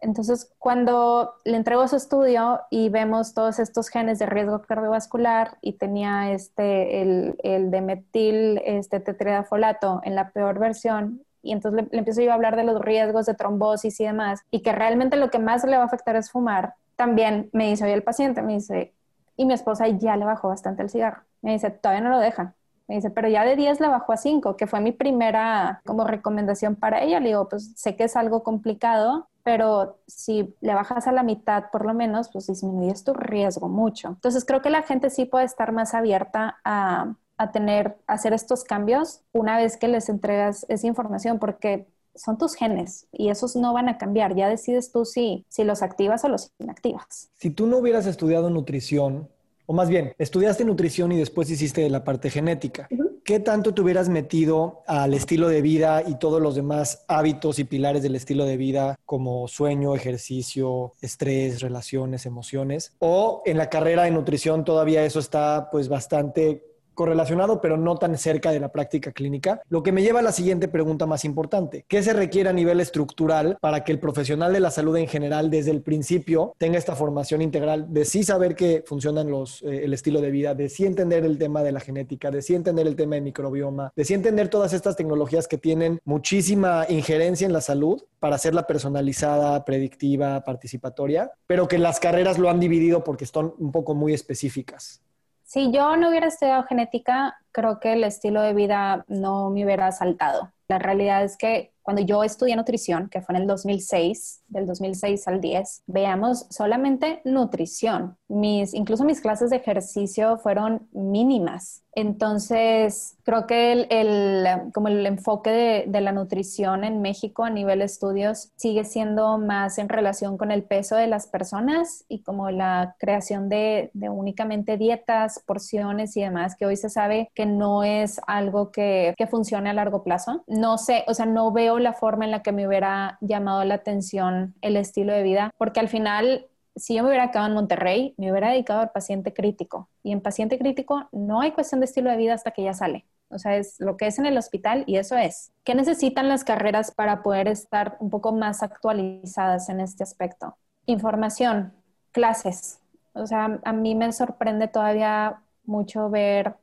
[0.00, 5.74] Entonces, cuando le entrego su estudio y vemos todos estos genes de riesgo cardiovascular y
[5.74, 11.98] tenía este, el, el de metil este tetridafolato en la peor versión, y entonces le,
[11.98, 15.30] empiezo yo a hablar de los riesgos de trombosis y demás, y que realmente lo
[15.30, 18.54] que más le va a afectar es fumar, también me dice hoy el paciente, me
[18.54, 18.94] dice,
[19.36, 21.22] y mi esposa ya le bajó bastante el cigarro.
[21.42, 22.54] Me dice, todavía no lo deja.
[22.88, 26.04] Me dice, pero ya de 10 le bajó a 5, que fue mi primera como
[26.04, 27.20] recomendación para ella.
[27.20, 31.64] Le digo, pues sé que es algo complicado, pero si le bajas a la mitad
[31.70, 34.08] por lo menos, pues disminuyes tu riesgo mucho.
[34.08, 38.64] Entonces creo que la gente sí puede estar más abierta a, a tener, hacer estos
[38.64, 43.72] cambios una vez que les entregas esa información, porque son tus genes y esos no
[43.72, 44.34] van a cambiar.
[44.34, 47.30] Ya decides tú si, si los activas o los inactivas.
[47.34, 49.28] Si tú no hubieras estudiado nutrición,
[49.66, 52.88] o más bien, estudiaste nutrición y después hiciste la parte genética,
[53.24, 57.64] ¿qué tanto te hubieras metido al estilo de vida y todos los demás hábitos y
[57.64, 62.92] pilares del estilo de vida como sueño, ejercicio, estrés, relaciones, emociones?
[63.00, 68.18] O en la carrera de nutrición todavía eso está pues bastante correlacionado, pero no tan
[68.18, 71.84] cerca de la práctica clínica, lo que me lleva a la siguiente pregunta más importante.
[71.86, 75.50] ¿Qué se requiere a nivel estructural para que el profesional de la salud en general
[75.50, 79.92] desde el principio tenga esta formación integral de sí saber que funcionan los, eh, el
[79.92, 82.96] estilo de vida, de sí entender el tema de la genética, de sí entender el
[82.96, 87.60] tema del microbioma, de sí entender todas estas tecnologías que tienen muchísima injerencia en la
[87.60, 93.54] salud para hacerla personalizada, predictiva, participatoria, pero que las carreras lo han dividido porque son
[93.58, 95.02] un poco muy específicas?
[95.46, 99.92] Si yo no hubiera estudiado genética, creo que el estilo de vida no me hubiera
[99.92, 100.52] saltado.
[100.66, 105.28] La realidad es que cuando yo estudié nutrición, que fue en el 2006, del 2006
[105.28, 108.16] al 10, veamos solamente nutrición.
[108.26, 111.84] Mis, incluso mis clases de ejercicio fueron mínimas.
[111.96, 117.78] Entonces, creo que el, como el enfoque de, de, la nutrición en México a nivel
[117.78, 122.50] de estudios sigue siendo más en relación con el peso de las personas y como
[122.50, 127.82] la creación de, de únicamente dietas, porciones y demás, que hoy se sabe que no
[127.82, 130.44] es algo que, que funcione a largo plazo.
[130.46, 133.74] No sé, o sea, no veo la forma en la que me hubiera llamado la
[133.74, 138.14] atención el estilo de vida, porque al final si yo me hubiera quedado en Monterrey,
[138.18, 139.88] me hubiera dedicado al paciente crítico.
[140.02, 143.06] Y en paciente crítico no hay cuestión de estilo de vida hasta que ya sale.
[143.28, 145.52] O sea, es lo que es en el hospital y eso es.
[145.64, 150.56] ¿Qué necesitan las carreras para poder estar un poco más actualizadas en este aspecto?
[150.84, 151.72] Información,
[152.12, 152.78] clases.
[153.14, 156.54] O sea, a mí me sorprende todavía mucho ver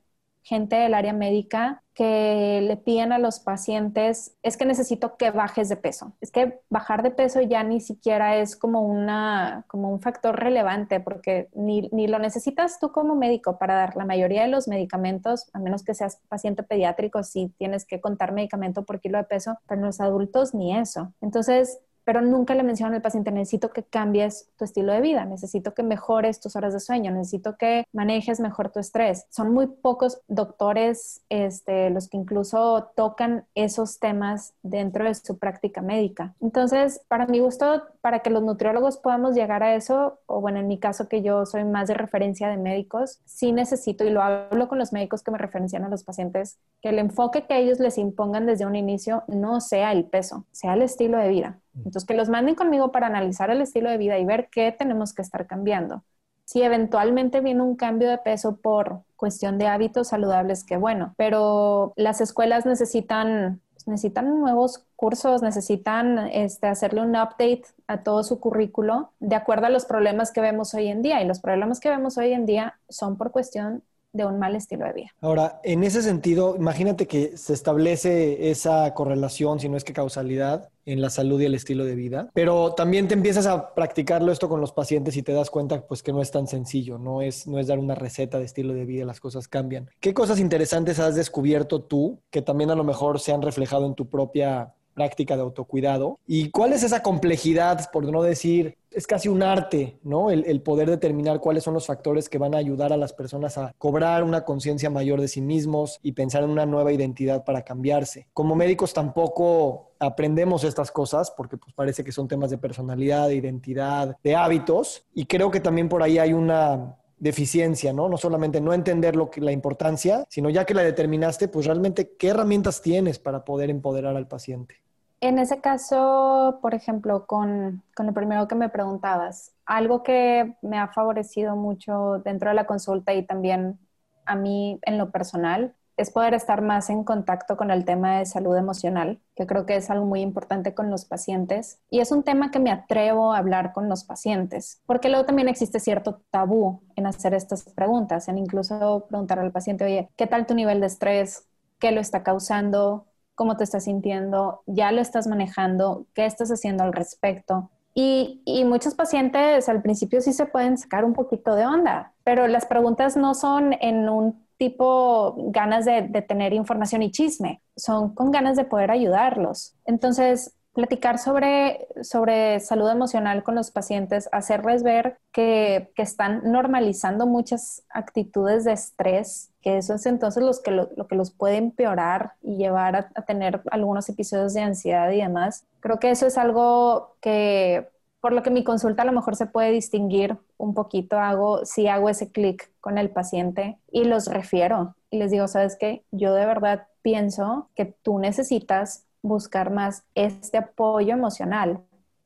[0.44, 5.70] gente del área médica que le piden a los pacientes es que necesito que bajes
[5.70, 6.14] de peso.
[6.22, 11.00] Es que bajar de peso ya ni siquiera es como, una, como un factor relevante
[11.00, 15.50] porque ni, ni lo necesitas tú como médico para dar la mayoría de los medicamentos,
[15.54, 19.58] a menos que seas paciente pediátrico, si tienes que contar medicamento por kilo de peso,
[19.68, 21.14] pero los adultos ni eso.
[21.22, 25.74] Entonces, pero nunca le mencionan al paciente, necesito que cambies tu estilo de vida, necesito
[25.74, 29.26] que mejores tus horas de sueño, necesito que manejes mejor tu estrés.
[29.30, 35.82] Son muy pocos doctores este, los que incluso tocan esos temas dentro de su práctica
[35.82, 36.36] médica.
[36.42, 40.68] Entonces, para mi gusto, para que los nutriólogos podamos llegar a eso, o bueno, en
[40.68, 44.68] mi caso que yo soy más de referencia de médicos, sí necesito, y lo hablo
[44.68, 47.98] con los médicos que me referencian a los pacientes, que el enfoque que ellos les
[47.98, 51.60] impongan desde un inicio no sea el peso, sea el estilo de vida.
[51.76, 55.14] Entonces, que los manden conmigo para analizar el estilo de vida y ver qué tenemos
[55.14, 56.04] que estar cambiando.
[56.46, 61.94] Si eventualmente viene un cambio de peso por cuestión de hábitos saludables, qué bueno, pero
[61.96, 69.12] las escuelas necesitan necesitan nuevos cursos, necesitan este, hacerle un update a todo su currículo
[69.20, 71.22] de acuerdo a los problemas que vemos hoy en día.
[71.22, 73.84] Y los problemas que vemos hoy en día son por cuestión
[74.14, 75.08] de un mal estilo de vida.
[75.22, 80.70] Ahora, en ese sentido, imagínate que se establece esa correlación, si no es que causalidad,
[80.86, 84.50] en la salud y el estilo de vida, pero también te empiezas a practicarlo esto
[84.50, 87.48] con los pacientes y te das cuenta pues que no es tan sencillo, no es,
[87.48, 89.90] no es dar una receta de estilo de vida, las cosas cambian.
[90.00, 93.96] ¿Qué cosas interesantes has descubierto tú que también a lo mejor se han reflejado en
[93.96, 96.20] tu propia práctica de autocuidado.
[96.28, 100.30] ¿Y cuál es esa complejidad, por no decir, es casi un arte, ¿no?
[100.30, 103.74] El, poder determinar cuáles son los factores que van a ayudar a las personas a
[103.78, 108.28] cobrar una conciencia mayor de sí mismos y pensar en una nueva identidad para cambiarse.
[108.34, 113.36] Como médicos tampoco aprendemos estas cosas porque pues parece que son temas de personalidad, de
[113.36, 118.10] identidad, de hábitos y creo que también por ahí hay una deficiencia, ¿no?
[118.10, 122.16] No solamente no entender lo que, la importancia, sino ya que la determinaste, pues realmente
[122.18, 124.83] qué herramientas tienes para poder empoderar al paciente.
[125.24, 130.78] En ese caso, por ejemplo, con, con lo primero que me preguntabas, algo que me
[130.78, 133.80] ha favorecido mucho dentro de la consulta y también
[134.26, 138.26] a mí en lo personal es poder estar más en contacto con el tema de
[138.26, 141.80] salud emocional, que creo que es algo muy importante con los pacientes.
[141.90, 145.48] Y es un tema que me atrevo a hablar con los pacientes, porque luego también
[145.48, 150.46] existe cierto tabú en hacer estas preguntas, en incluso preguntar al paciente, oye, ¿qué tal
[150.48, 151.48] tu nivel de estrés?
[151.80, 153.06] ¿Qué lo está causando?
[153.36, 157.70] Cómo te estás sintiendo, ya lo estás manejando, qué estás haciendo al respecto.
[157.96, 162.66] Y, muchos pacientes al principio sí se pueden sacar un poquito de onda, pero las
[162.66, 168.32] preguntas no son en un tipo ganas de, de tener información y chisme, son con
[168.32, 169.76] ganas de poder ayudarlos.
[169.86, 177.28] Entonces, platicar sobre, sobre salud emocional con los pacientes, hacerles ver que, que están normalizando
[177.28, 182.34] muchas actitudes de estrés, que eso es entonces los que lo, que los puede empeorar
[182.42, 185.66] y llevar a, a, tener algunos episodios de ansiedad y demás.
[185.80, 187.88] Creo que eso es algo que
[188.20, 191.88] por lo que mi consulta a lo mejor se puede distinguir un poquito, hago, si
[191.88, 196.34] hago ese clic con el paciente y los refiero y les digo, sabes qué, yo
[196.34, 201.82] de verdad pienso que tú necesitas buscar más este apoyo emocional.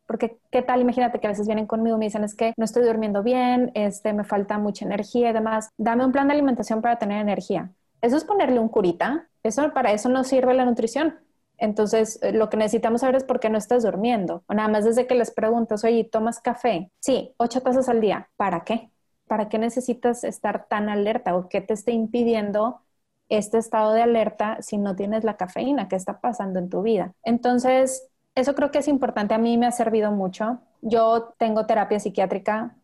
[0.06, 0.82] Porque, ¿qué tal?
[0.82, 3.72] Imagínate que a veces vienen conmigo y me dicen, es que no estoy durmiendo bien,
[3.76, 5.70] este, me falta mucha energía y demás.
[5.78, 7.72] Dame un plan de alimentación para tener energía.
[8.02, 9.30] Eso es ponerle un curita.
[9.44, 11.16] Eso, para eso no sirve la nutrición.
[11.58, 14.44] Entonces, eh, lo que necesitamos saber es por qué no estás durmiendo.
[14.48, 16.92] O nada más desde que les preguntas, oye, ¿tomas café?
[17.00, 18.30] Sí, ocho tazas al día.
[18.38, 18.92] ¿Para qué?
[19.28, 22.82] ¿Para qué necesitas estar tan alerta o qué te está impidiendo
[23.30, 25.88] este estado de alerta si no tienes la cafeína?
[25.88, 27.14] ¿Qué está pasando en tu vida?
[27.24, 29.34] Entonces, eso creo que es importante.
[29.34, 30.60] A mí me ha servido mucho.
[30.82, 32.76] Yo tengo terapia psiquiátrica.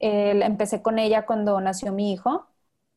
[0.00, 2.46] empecé con ella cuando nació mi hijo,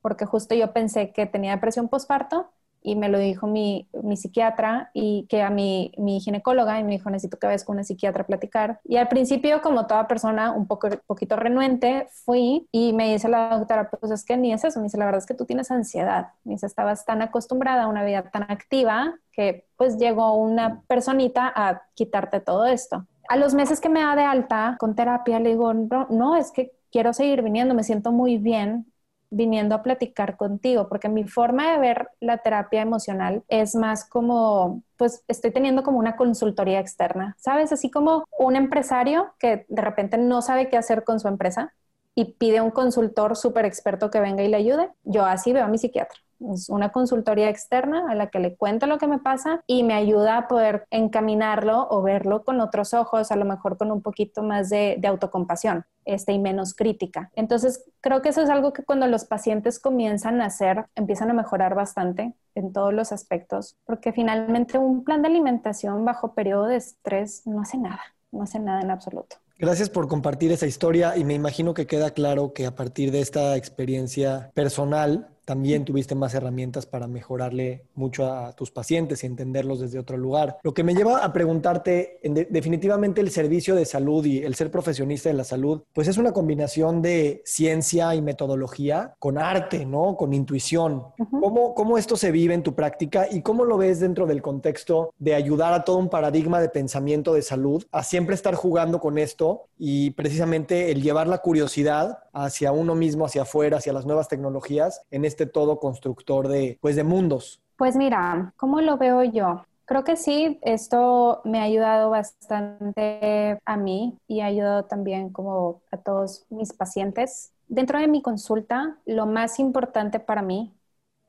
[0.02, 2.50] porque justo yo pensé que tenía depresión postparto
[2.88, 6.92] y me lo dijo mi, mi, psiquiatra y que a mi, mi ginecóloga y me
[6.92, 8.80] dijo necesito que vayas con una psiquiatra a platicar.
[8.86, 13.58] Y al principio, como toda persona un poco, poquito renuente, fui y me dice la
[13.58, 15.70] doctora, pues es que ni es eso, me dice, la verdad es que tú tienes
[15.70, 20.82] ansiedad, me dice, estabas tan acostumbrada a una vida tan activa que pues llegó una
[20.88, 23.06] personita a quitarte todo esto.
[23.28, 26.52] A los meses que me da de alta con terapia, le digo, no, no, es
[26.54, 28.86] que quiero seguir viniendo, me siento muy bien,
[29.30, 34.84] viniendo a platicar contigo, porque mi forma de ver la terapia emocional es más como,
[34.98, 37.72] pues estoy teniendo como una consultoría externa, ¿sabes?
[37.72, 41.74] Así como un empresario que de repente no sabe qué hacer con su empresa
[42.16, 44.90] y pide un consultor súper experto que venga y le ayude.
[45.04, 46.20] Yo así veo a mi psiquiatra.
[46.40, 49.94] Es una consultoría externa a la que le cuento lo que me pasa y me
[49.94, 54.44] ayuda a poder encaminarlo o verlo con otros ojos, a lo mejor con un poquito
[54.44, 57.32] más de, autocompasión este, y menos crítica.
[57.36, 61.34] Entonces, creo que eso es algo que cuando los pacientes comienzan a hacer, empiezan a
[61.34, 66.78] mejorar bastante en todos los aspectos, porque finalmente un plan de alimentación bajo periodo de
[66.78, 69.38] estrés no hace nada, no hace nada en absoluto.
[69.60, 73.22] Gracias por compartir esa historia y me imagino que queda claro que a partir de
[73.22, 79.80] esta experiencia personal también tuviste más herramientas para mejorarle mucho a tus pacientes y entenderlos
[79.80, 80.58] desde otro lugar.
[80.62, 85.30] Lo que me lleva a preguntarte, definitivamente el servicio de salud y el ser profesionista
[85.30, 90.18] de la salud, pues es una combinación de ciencia y metodología con arte, ¿no?
[90.18, 91.04] Con intuición.
[91.32, 95.14] ¿Cómo, ¿Cómo esto se vive en tu práctica y cómo lo ves dentro del contexto
[95.18, 99.18] de ayudar a todo un paradigma de pensamiento de salud a siempre estar jugando con
[99.18, 104.28] esto y precisamente el llevar la curiosidad hacia uno mismo, hacia afuera, hacia las nuevas
[104.28, 107.62] tecnologías en este todo constructor de, pues, de mundos?
[107.76, 109.64] Pues mira, ¿cómo lo veo yo?
[109.86, 115.82] Creo que sí, esto me ha ayudado bastante a mí y ha ayudado también como
[115.92, 117.52] a todos mis pacientes.
[117.68, 120.74] Dentro de mi consulta, lo más importante para mí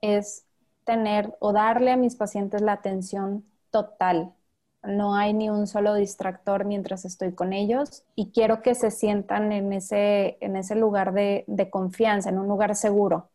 [0.01, 0.45] es
[0.85, 4.33] tener o darle a mis pacientes la atención total
[4.83, 9.53] no hay ni un solo distractor mientras estoy con ellos y quiero que se sientan
[9.53, 13.29] en ese, en ese lugar de, confianza, en un lugar seguro.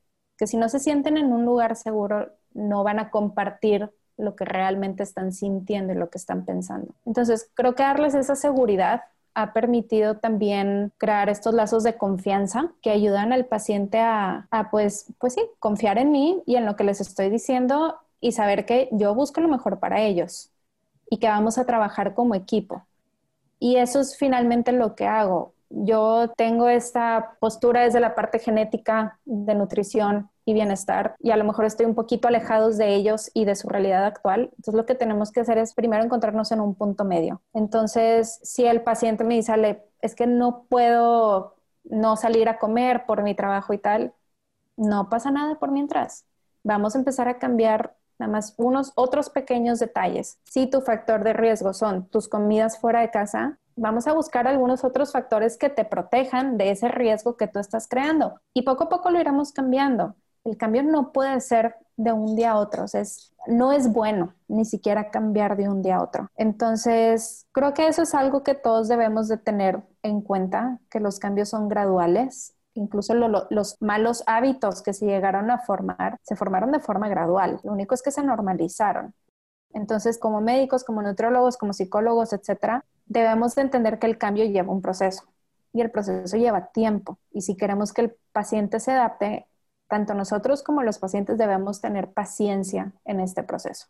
[0.44, 4.44] Que si no se sienten en un lugar seguro, no van a compartir lo que
[4.44, 6.94] realmente están sintiendo y lo que están pensando.
[7.06, 9.04] Entonces, creo que darles esa seguridad
[9.36, 15.14] ha permitido también crear estos lazos de confianza que ayudan al paciente a, a, pues,
[15.18, 18.90] pues sí, confiar en mí y en lo que les estoy diciendo y saber que
[18.92, 20.52] yo busco lo mejor para ellos
[21.10, 22.86] y que vamos a trabajar como equipo.
[23.60, 25.54] Y eso es finalmente lo que hago.
[25.70, 31.44] Yo tengo esta postura desde la parte genética de nutrición y bienestar y a lo
[31.44, 34.50] mejor estoy un poquito alejados de ellos y de su realidad actual.
[34.52, 37.42] Entonces lo que tenemos que hacer es primero encontrarnos en un punto medio.
[37.54, 43.24] Entonces, si el paciente me dice, es que no puedo no salir a comer por
[43.24, 44.14] mi trabajo y tal,
[44.78, 46.26] no pasa nada por mientras.
[46.64, 50.40] Vamos a empezar a cambiar nada más unos otros pequeños detalles.
[50.44, 54.84] Si tu factor de riesgo son tus comidas fuera de casa, vamos a buscar algunos
[54.84, 58.40] otros factores que te protejan de ese riesgo que tú estás creando.
[58.54, 60.16] Y poco a poco lo iremos cambiando.
[60.46, 64.66] El cambio no puede ser de un día a otro, es, no es bueno ni
[64.66, 66.30] siquiera cambiar de un día a otro.
[66.36, 71.20] Entonces, creo que eso es algo que todos debemos de tener en cuenta, que los
[71.20, 76.80] cambios son graduales incluso los malos hábitos que se llegaron a formar, se formaron de
[76.80, 77.60] forma gradual.
[77.64, 79.14] Lo único es que se normalizaron.
[79.74, 84.72] Entonces, como médicos, como nutriólogos, como psicólogos, etcétera, debemos de entender que el cambio lleva
[84.72, 85.24] un proceso
[85.72, 87.18] y el proceso lleva tiempo.
[87.32, 89.48] Y si queremos que el paciente se adapte,
[89.94, 93.86] tanto nosotros como los pacientes debemos tener paciencia en este proceso.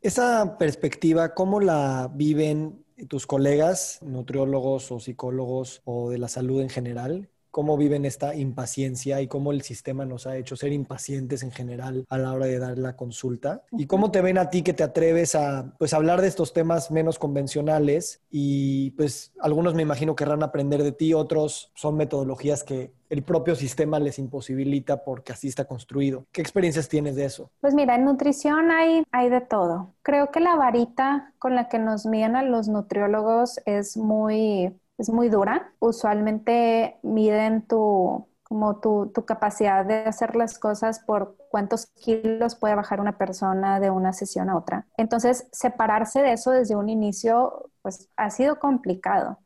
[0.00, 6.70] Esa perspectiva, ¿cómo la viven tus colegas, nutriólogos o psicólogos o de la salud en
[6.70, 7.28] general?
[7.52, 12.04] Cómo viven esta impaciencia y cómo el sistema nos ha hecho ser impacientes en general
[12.08, 13.62] a la hora de dar la consulta.
[13.70, 16.90] Y cómo te ven a ti que te atreves a pues hablar de estos temas
[16.90, 22.90] menos convencionales y pues algunos me imagino querrán aprender de ti, otros son metodologías que
[23.12, 26.24] el propio sistema les imposibilita porque así está construido.
[26.32, 27.50] ¿Qué experiencias tienes de eso?
[27.60, 29.92] Pues mira, en nutrición hay, hay de todo.
[30.00, 35.10] Creo que la varita con la que nos miden a los nutriólogos es muy, es
[35.10, 35.72] muy dura.
[35.78, 42.74] Usualmente miden tu, como tu, tu, capacidad de hacer las cosas por cuántos kilos puede
[42.74, 44.86] bajar una persona de una sesión a otra.
[44.96, 49.38] Entonces, separarse de eso desde un inicio, pues ha sido complicado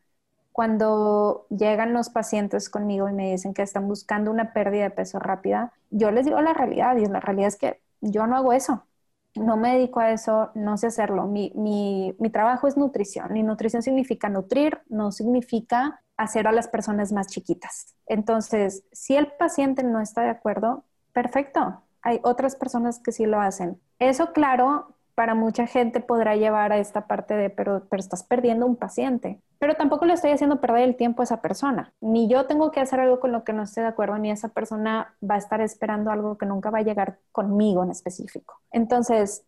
[0.56, 5.18] cuando llegan los pacientes conmigo y me dicen que están buscando una pérdida de peso
[5.18, 8.82] rápida, yo les digo la realidad y la realidad es que yo no hago eso.
[9.36, 11.26] No me dedico a eso, no sé hacerlo.
[11.26, 17.12] Mi, mi, trabajo es nutrición y nutrición significa nutrir, no significa hacer a las personas
[17.12, 17.94] más chiquitas.
[18.06, 21.82] Entonces, si el paciente no está de acuerdo, perfecto.
[22.02, 23.80] Hay otras personas que sí lo hacen.
[23.98, 28.66] Eso, claro, para mucha gente podrá llevar a esta parte de, pero, pero estás perdiendo
[28.66, 29.40] un paciente.
[29.58, 31.94] Pero tampoco le estoy haciendo perder el tiempo a esa persona.
[32.02, 34.50] Ni yo tengo que hacer algo con lo que no esté de acuerdo, ni esa
[34.50, 38.60] persona va a estar esperando algo que nunca va a llegar conmigo en específico.
[38.70, 39.46] Entonces,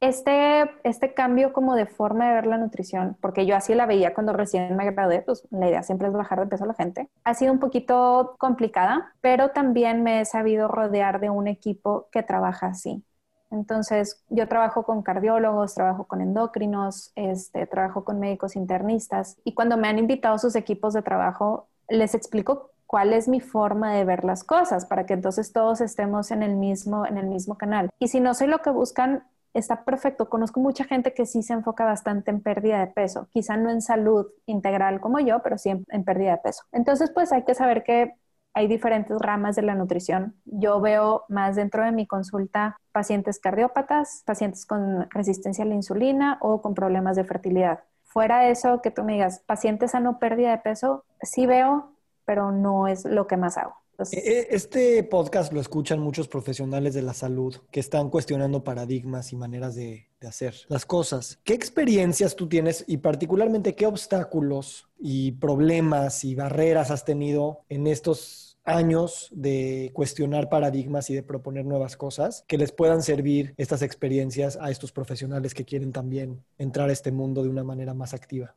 [0.00, 4.14] este, este cambio como de forma de ver la nutrición, porque yo así la veía
[4.14, 7.08] cuando recién me gradué, pues la idea siempre es bajar de peso a la gente,
[7.24, 12.22] ha sido un poquito complicada, pero también me he sabido rodear de un equipo que
[12.22, 13.05] trabaja así.
[13.50, 19.76] Entonces, yo trabajo con cardiólogos, trabajo con endocrinos, este, trabajo con médicos internistas y cuando
[19.76, 24.24] me han invitado sus equipos de trabajo, les explico cuál es mi forma de ver
[24.24, 27.90] las cosas para que entonces todos estemos en el mismo, en el mismo canal.
[27.98, 29.24] Y si no soy lo que buscan,
[29.54, 30.28] está perfecto.
[30.28, 33.80] Conozco mucha gente que sí se enfoca bastante en pérdida de peso, quizá no en
[33.80, 36.64] salud integral como yo, pero sí en, en pérdida de peso.
[36.72, 38.14] Entonces, pues hay que saber que
[38.56, 40.34] hay diferentes ramas de la nutrición.
[40.46, 46.38] Yo veo más dentro de mi consulta pacientes cardiópatas, pacientes con resistencia a la insulina
[46.40, 47.80] o con problemas de fertilidad.
[48.04, 51.92] Fuera de eso, que tú me digas, pacientes a no pérdida de peso, sí veo,
[52.24, 53.74] pero no es lo que más hago.
[54.12, 59.34] E, e, este podcast lo escuchan muchos profesionales de la salud que están cuestionando paradigmas
[59.34, 61.38] y maneras de, de, hacer las cosas.
[61.44, 67.86] ¿Qué experiencias tú tienes y particularmente qué obstáculos y problemas y barreras has tenido en
[67.86, 73.82] estos años de cuestionar paradigmas y de proponer nuevas cosas que les puedan servir estas
[73.82, 78.12] experiencias a estos profesionales que quieren también entrar a este mundo de una manera más
[78.12, 78.54] activa?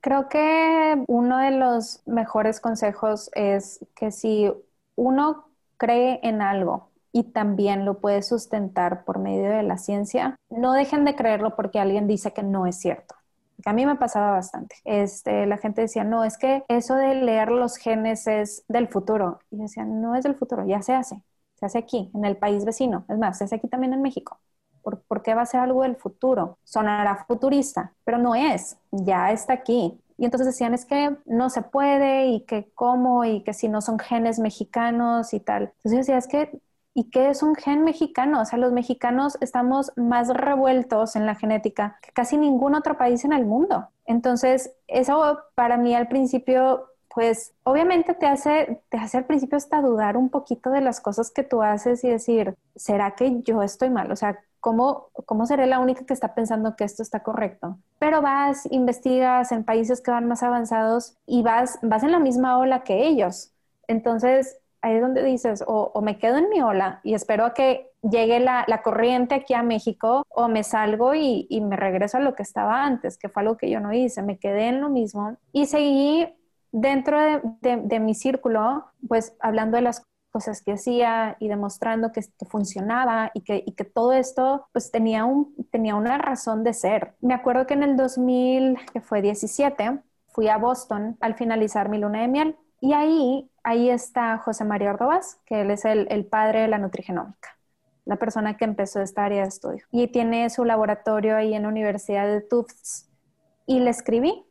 [0.00, 4.52] Creo que uno de los mejores consejos es que si
[4.96, 5.48] uno
[5.78, 11.04] cree en algo y también lo puede sustentar por medio de la ciencia, no dejen
[11.04, 13.14] de creerlo porque alguien dice que no es cierto
[13.64, 14.76] a mí me pasaba bastante.
[14.84, 19.38] Este, la gente decía, no, es que eso de leer los genes es del futuro.
[19.50, 21.22] Y yo decía, no es del futuro, ya se hace.
[21.54, 23.04] Se hace aquí, en el país vecino.
[23.08, 24.38] Es más, se hace aquí también en México.
[24.82, 26.58] ¿Por, ¿Por, qué va a ser algo del futuro?
[26.64, 29.98] Sonará futurista, pero no es, ya está aquí.
[30.18, 33.80] Y entonces decían, es que no se puede y que cómo y que si no
[33.80, 35.72] son genes mexicanos y tal.
[35.76, 36.60] Entonces yo decía, es que
[36.96, 38.40] ¿Y qué es un gen mexicano?
[38.40, 43.24] O sea, los mexicanos estamos más revueltos en la genética que casi ningún otro país
[43.24, 43.88] en el mundo.
[44.06, 49.82] Entonces, eso para mí al principio, pues obviamente te hace, te hace al principio hasta
[49.82, 53.90] dudar un poquito de las cosas que tú haces y decir, ¿será que yo estoy
[53.90, 54.12] mal?
[54.12, 57.76] O sea, ¿cómo, cómo seré la única que está pensando que esto está correcto?
[57.98, 62.56] Pero vas, investigas en países que van más avanzados y vas, vas en la misma
[62.58, 63.50] ola que ellos.
[63.88, 67.90] Entonces, ahí es donde dices, o, me quedo en mi ola y espero a que
[68.02, 72.42] llegue la, corriente aquí a México, o me salgo y, me regreso a lo que
[72.42, 75.66] estaba antes, que fue algo que yo no hice, me quedé en lo mismo y
[75.66, 76.28] seguí
[76.70, 77.18] dentro
[77.62, 83.40] de, mi círculo, pues hablando de las cosas que hacía y demostrando que, funcionaba y
[83.40, 87.14] que, y que, todo esto pues tenía, un, tenía una razón de ser.
[87.20, 91.98] Me acuerdo que en el 2000, que fue 17, fui a Boston al finalizar mi
[91.98, 96.60] luna de miel y ahí, ahí está José María Ordovás, que él es el, padre
[96.60, 97.56] de la nutrigenómica,
[98.04, 99.84] la persona que empezó esta área de estudio.
[99.90, 103.10] Y tiene su laboratorio ahí en la Universidad de Tufts.
[103.66, 104.44] Y le escribí,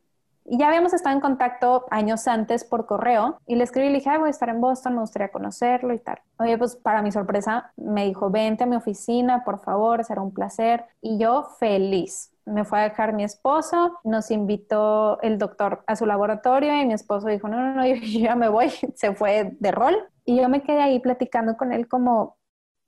[0.46, 4.18] ya habíamos estado en contacto años antes por correo y le escribí y le dije,
[4.18, 6.20] voy a estar en Boston, me gustaría conocerlo y tal.
[6.40, 10.34] Oye, pues para mi sorpresa me dijo, vente a mi oficina, por favor, será un
[10.34, 10.86] placer.
[11.02, 16.06] Y yo feliz me fue a dejar mi esposo, nos invitó el doctor a su
[16.06, 19.72] laboratorio y mi esposo dijo, no, no, no, yo ya me voy, se fue de
[19.72, 19.96] rol.
[20.26, 22.38] Y yo me quedé ahí platicando con él como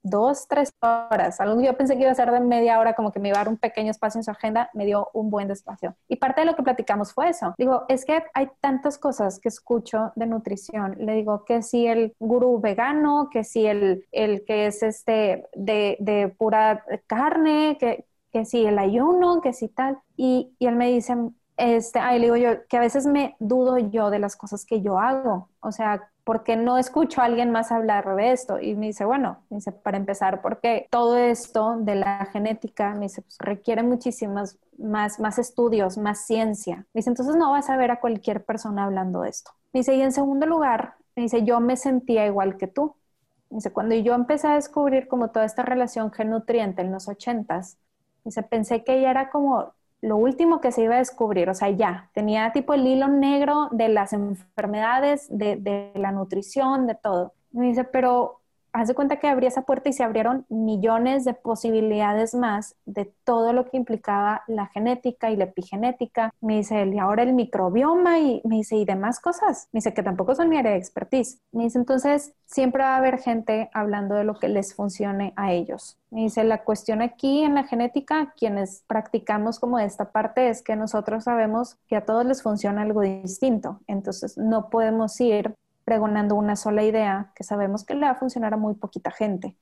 [0.06, 1.40] dos, tres horas.
[1.40, 3.40] Algo yo pensé que iba a ser de media hora, como que me iba a
[3.40, 5.96] dar un pequeño espacio en su agenda, me dio un buen espacio.
[6.08, 7.54] Y parte de lo que platicamos fue eso.
[7.58, 10.96] Digo, es que hay tantas cosas que escucho de nutrición.
[10.98, 15.96] Le digo que si el gurú vegano, que si el, el que es este de,
[16.00, 18.06] de pura carne, que,
[18.36, 19.98] que si el ayuno, que si tal.
[20.14, 21.16] Y, y él me dice,
[21.56, 24.82] este, ahí le digo yo, que a veces me dudo yo de las cosas que
[24.82, 25.48] yo hago.
[25.60, 28.60] O sea, porque no escucho a alguien más hablar de esto.
[28.60, 33.22] Y me dice, bueno, dice, para empezar, porque todo esto de la genética, me dice,
[33.22, 36.84] pues, requiere muchísimas más, más estudios, más ciencia.
[36.92, 39.52] Me dice, entonces no vas a ver a cualquier persona hablando de esto.
[39.72, 42.96] Me dice, y en segundo lugar, me dice, yo me sentía igual que tú.
[43.48, 47.78] Me dice, cuando yo empecé a descubrir como toda esta relación gen-nutriente en los ochentas,
[48.26, 51.70] dice, pensé que ella era como lo último que se iba a descubrir, o sea,
[51.70, 57.34] ya, tenía tipo el hilo negro de las enfermedades, de, de la nutrición, de todo.
[57.52, 58.40] Me dice, pero
[58.76, 63.10] haz de cuenta que abrí esa puerta y se abrieron millones de posibilidades más de
[63.24, 66.30] todo lo que implicaba la genética y la epigenética.
[66.40, 69.68] Me dice y ahora el microbioma y me dice, y demás cosas.
[69.72, 71.40] Me dice que tampoco son mi área de expertise.
[71.52, 75.52] Me dice, entonces siempre va a haber gente hablando de lo que les funcione a
[75.52, 75.98] ellos.
[76.10, 80.76] Me dice, la cuestión aquí en la genética, quienes practicamos como esta parte, es que
[80.76, 83.80] nosotros sabemos que a todos les funciona algo distinto.
[83.86, 85.54] Entonces no podemos ir
[85.86, 89.56] pregonando una sola idea que sabemos que le va a funcionar a muy poquita gente.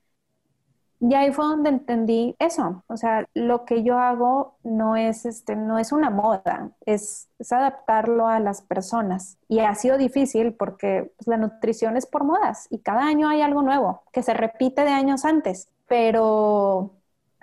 [0.99, 5.55] Y ahí fue donde entendí eso, o sea, lo que yo hago no es, este,
[5.55, 9.37] no es una moda, es, adaptarlo a las personas.
[9.47, 13.41] Y ha sido difícil porque pues, la nutrición es por modas y cada año hay
[13.41, 16.94] algo nuevo que se repite de años antes, pero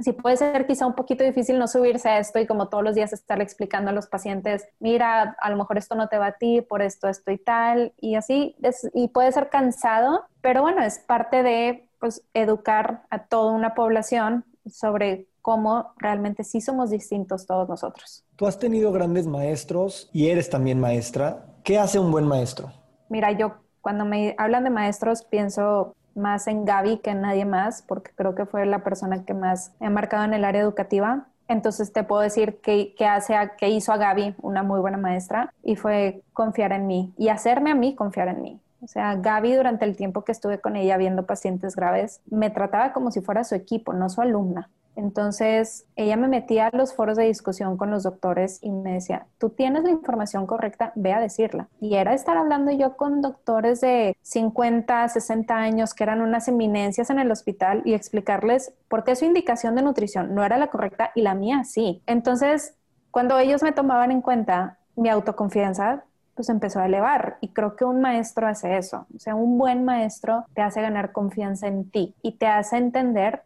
[0.03, 2.94] sí puede ser quizá un poquito difícil no subirse a esto y como todos los
[2.94, 6.32] días estarle explicando a los pacientes, mira, a lo mejor esto no te va a
[6.32, 8.57] ti, por esto, esto y tal, y así,
[8.94, 14.44] y puede ser cansado, pero bueno, es parte de pues, educar a toda una población
[14.70, 18.24] sobre cómo realmente sí somos distintos todos nosotros.
[18.36, 21.46] Tú has tenido grandes maestros y eres también maestra.
[21.64, 22.72] ¿Qué hace un buen maestro?
[23.09, 27.83] Mira, yo cuando me hablan de maestros pienso más en Gaby que en nadie más,
[27.83, 31.27] porque creo que fue la persona que más ha marcado en el área educativa.
[31.49, 35.53] Entonces te puedo decir que, que, hace que hizo a Gaby una muy buena maestra
[35.63, 38.61] y fue confiar en mí y hacerme a mí confiar en mí.
[38.83, 42.93] O sea, Gaby durante el tiempo que estuve con ella viendo pacientes graves, me trataba
[42.93, 44.71] como si fuera su equipo, no su alumna.
[44.97, 49.26] Entonces, ella me metía a los foros de discusión con los doctores y me decía,
[49.38, 51.68] tú tienes la información correcta, ve a decirla.
[51.80, 57.11] Y era estar hablando yo con doctores de 50, 60 años que eran unas eminencias
[57.11, 61.11] en el hospital y explicarles por qué su indicación de nutrición no era la correcta
[61.14, 62.03] y la mía sí.
[62.07, 62.74] Entonces,
[63.11, 67.38] cuando ellos me tomaban en cuenta mi autoconfianza, pues empezó a elevar.
[67.40, 69.07] Y creo que un maestro hace eso.
[69.14, 73.43] O sea, un buen maestro te hace ganar confianza en ti y te hace entender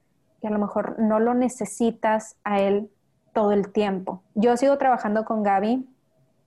[0.47, 2.91] a lo mejor no lo necesitas a él
[3.33, 4.23] todo el tiempo.
[4.35, 5.87] Yo sigo trabajando con Gaby,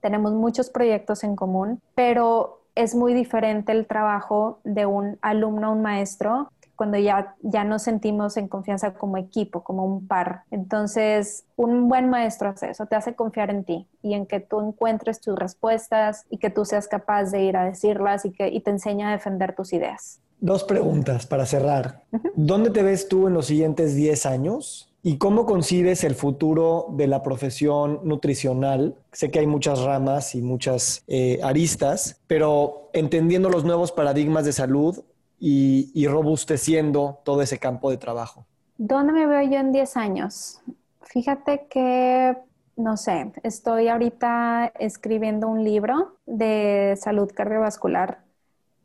[0.00, 5.70] tenemos muchos proyectos en común, pero es muy diferente el trabajo de un alumno a
[5.70, 10.44] un maestro cuando ya, ya nos sentimos en confianza como equipo, como un par.
[10.50, 14.60] Entonces, un buen maestro hace eso, te hace confiar en ti y en que tú
[14.60, 18.60] encuentres tus respuestas y que tú seas capaz de ir a decirlas y que y
[18.60, 20.22] te enseña a defender tus ideas.
[20.40, 22.02] Dos preguntas para cerrar.
[22.34, 24.90] ¿Dónde te ves tú en los siguientes 10 años?
[25.02, 28.96] ¿Y cómo concibes el futuro de la profesión nutricional?
[29.12, 34.52] Sé que hay muchas ramas y muchas eh, aristas, pero entendiendo los nuevos paradigmas de
[34.52, 35.02] salud
[35.38, 38.44] y, y, robusteciendo todo ese campo de trabajo.
[38.76, 40.60] ¿Dónde me veo yo en 10 años?
[41.02, 42.36] Fíjate que,
[42.76, 48.18] no sé, estoy ahorita escribiendo un libro de salud cardiovascular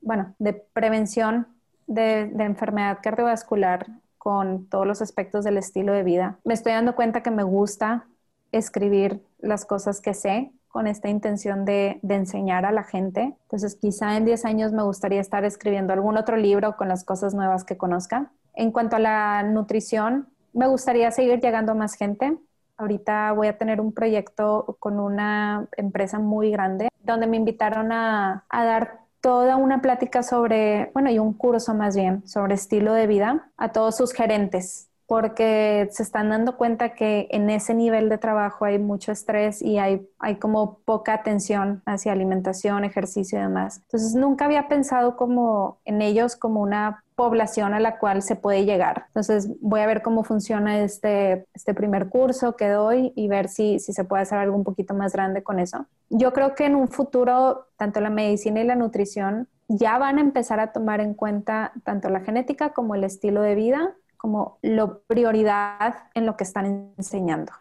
[0.05, 1.47] bueno, de prevención
[1.87, 3.87] de, enfermedad cardiovascular
[4.17, 6.39] con todos los aspectos del estilo de vida.
[6.45, 8.07] Me estoy dando cuenta que me gusta
[8.51, 13.35] escribir las cosas que sé con esta intención de, de, enseñar a la gente.
[13.43, 17.33] Entonces, quizá en 10 años me gustaría estar escribiendo algún otro libro con las cosas
[17.33, 18.31] nuevas que conozca.
[18.53, 22.37] En cuanto a la nutrición, me gustaría seguir llegando a más gente.
[22.77, 28.45] Ahorita voy a tener un proyecto con una empresa muy grande donde me invitaron a,
[28.49, 33.07] a dar toda una plática sobre, bueno, y un curso más bien, sobre estilo de
[33.07, 38.17] vida a todos sus gerentes, porque se están dando cuenta que en ese nivel de
[38.17, 43.81] trabajo hay mucho estrés y hay, hay como poca atención hacia alimentación, ejercicio y demás.
[43.83, 48.65] Entonces nunca había pensado como en ellos como una población a la cual se puede
[48.65, 49.05] llegar.
[49.07, 53.79] Entonces voy a ver cómo funciona este, este primer curso que doy y ver si,
[53.79, 55.85] si se puede hacer algo un poquito más grande con eso.
[56.09, 60.21] Yo creo que en un futuro tanto la medicina y la nutrición ya van a
[60.21, 63.95] empezar a tomar en cuenta tanto la genética como el estilo de vida
[64.25, 67.51] como lo prioridad en lo que están enseñando.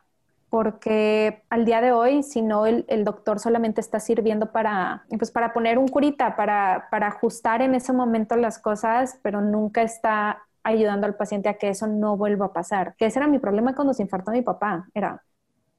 [0.48, 5.52] Porque al día de hoy, si no, el, doctor solamente está sirviendo para, pues para
[5.52, 11.06] poner un curita, para, para ajustar en ese momento las cosas, pero nunca está ayudando
[11.06, 12.94] al paciente a que eso no vuelva a pasar.
[12.96, 14.88] Que ese era mi problema cuando se infartó mi papá.
[14.94, 15.22] Era,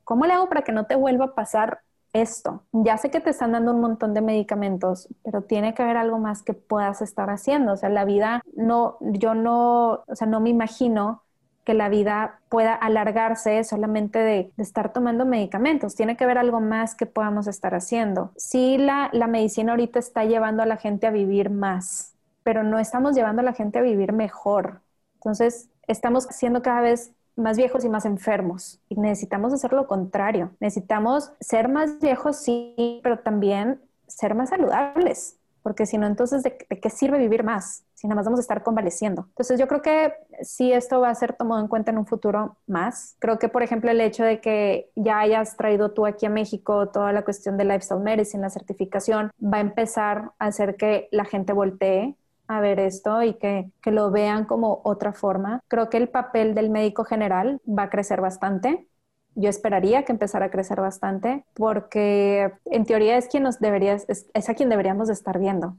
[0.04, 1.80] ¿cómo le hago para que no te vuelva a pasar
[2.22, 2.64] esto?
[2.72, 6.18] Ya sé que te están dando un montón de medicamentos, pero tiene que haber algo
[6.18, 7.74] más que puedas estar haciendo.
[7.74, 11.24] O sea, la vida no, yo no, o sea, no me imagino
[11.66, 15.96] que la vida pueda alargarse solamente de, estar tomando medicamentos.
[15.96, 18.32] Tiene que haber algo más que podamos estar haciendo.
[18.38, 22.14] Sí, la, la medicina ahorita está llevando a la gente a vivir más,
[22.44, 24.82] pero no estamos llevando a la gente a vivir mejor.
[25.16, 28.80] Entonces, estamos siendo cada vez más viejos y más enfermos.
[28.90, 30.52] Y necesitamos hacer lo contrario.
[30.60, 35.38] Necesitamos ser más viejos, sí, pero también ser más saludables.
[35.66, 37.86] Porque si no, entonces, ¿de, qué sirve vivir más?
[37.96, 39.26] Si nada más vamos a estar convaleciendo.
[39.30, 42.58] Entonces, yo creo que sí esto va a ser tomado en cuenta en un futuro
[42.68, 43.16] más.
[43.18, 46.90] Creo que, por ejemplo, el hecho de que ya hayas traído tú aquí a México
[46.90, 51.26] toda la cuestión de lifestyle medicine, la certificación, va a empezar a hacer que la
[51.26, 52.16] gente voltee
[52.48, 55.62] a ver esto y que, que, lo vean como otra forma.
[55.68, 58.88] Creo que el papel del médico general va a crecer bastante.
[59.36, 64.50] Yo esperaría que empezara a crecer bastante porque en teoría es quien nos deberías, es,
[64.50, 65.76] a quien deberíamos estar viendo.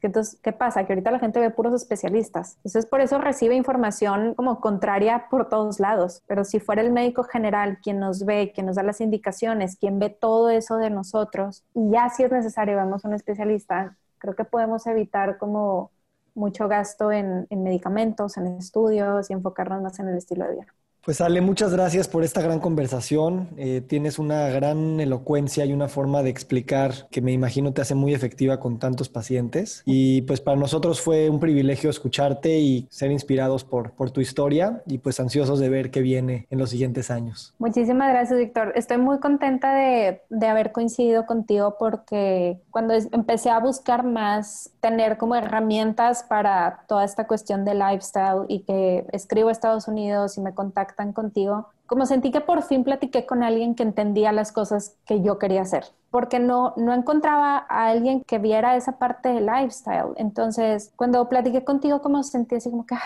[0.00, 0.86] Entonces, ¿qué pasa?
[0.86, 2.56] Que ahorita la gente ve puros especialistas.
[2.58, 6.22] Entonces, por eso recibe información como contraria por todos lados.
[6.28, 9.98] Pero si fuera el médico general quien nos ve, quien nos da las indicaciones, quien
[9.98, 14.36] ve todo eso de nosotros, y ya si es necesario vamos a un especialista, creo
[14.36, 15.90] que podemos evitar como
[16.34, 20.66] mucho gasto en, en medicamentos, en estudios y enfocarnos más en el estilo de vida.
[21.08, 23.48] Pues Ale, muchas gracias por esta gran conversación.
[23.56, 27.94] Eh, tienes una gran elocuencia y una forma de explicar que me imagino te hace
[27.94, 29.82] muy efectiva con tantos pacientes.
[29.86, 34.82] Y pues para nosotros fue un privilegio escucharte y ser inspirados por, por tu historia
[34.84, 37.54] y pues ansiosos de ver qué viene en los siguientes años.
[37.58, 38.74] Muchísimas gracias, Víctor.
[38.76, 45.16] Estoy muy contenta de, de haber coincidido contigo porque cuando empecé a buscar más, tener
[45.16, 50.42] como herramientas para toda esta cuestión de lifestyle y que escribo a Estados Unidos y
[50.42, 54.96] me contacto contigo, como sentí que por fin platiqué con alguien que entendía las cosas
[55.06, 59.46] que yo quería hacer, porque no, no encontraba a alguien que viera esa parte del
[59.46, 60.12] lifestyle.
[60.16, 62.96] Entonces, cuando platiqué contigo, como sentí así como que,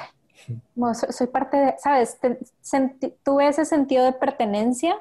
[1.11, 2.19] soy, parte de, ¿sabes?
[3.23, 4.97] tuve ese sentido de pertenencia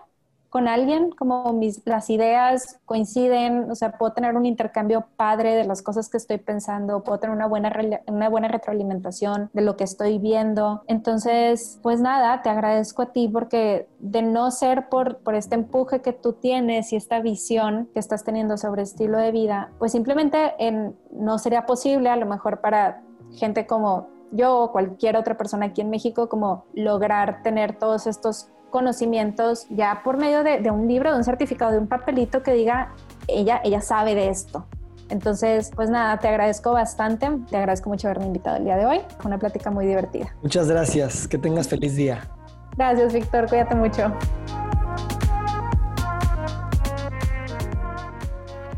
[0.52, 5.64] con alguien, como mis, las ideas coinciden, o sea, puedo tener un intercambio padre de
[5.64, 7.74] las cosas que estoy pensando, puedo tener una buena,
[8.08, 10.84] una buena retroalimentación de lo que estoy viendo.
[10.88, 16.02] Entonces, pues nada, te agradezco a ti porque de no ser por, por este empuje
[16.02, 20.54] que tú tienes y esta visión que estás teniendo sobre estilo de vida, pues simplemente
[20.60, 23.02] en, no sería posible a lo mejor para
[23.38, 28.50] gente como yo o cualquier otra persona aquí en México, como lograr tener todos estos
[28.72, 32.94] conocimientos ya por medio de, un libro, de un certificado, de un papelito que diga,
[33.28, 34.66] ella, ella sabe de esto.
[35.10, 39.02] Entonces, pues nada, te agradezco bastante, te agradezco mucho haberme invitado el día de hoy,
[39.20, 40.34] fue una plática muy divertida.
[40.42, 42.22] Muchas gracias, que tengas feliz día.
[42.78, 44.14] Gracias, Víctor, cuídate mucho.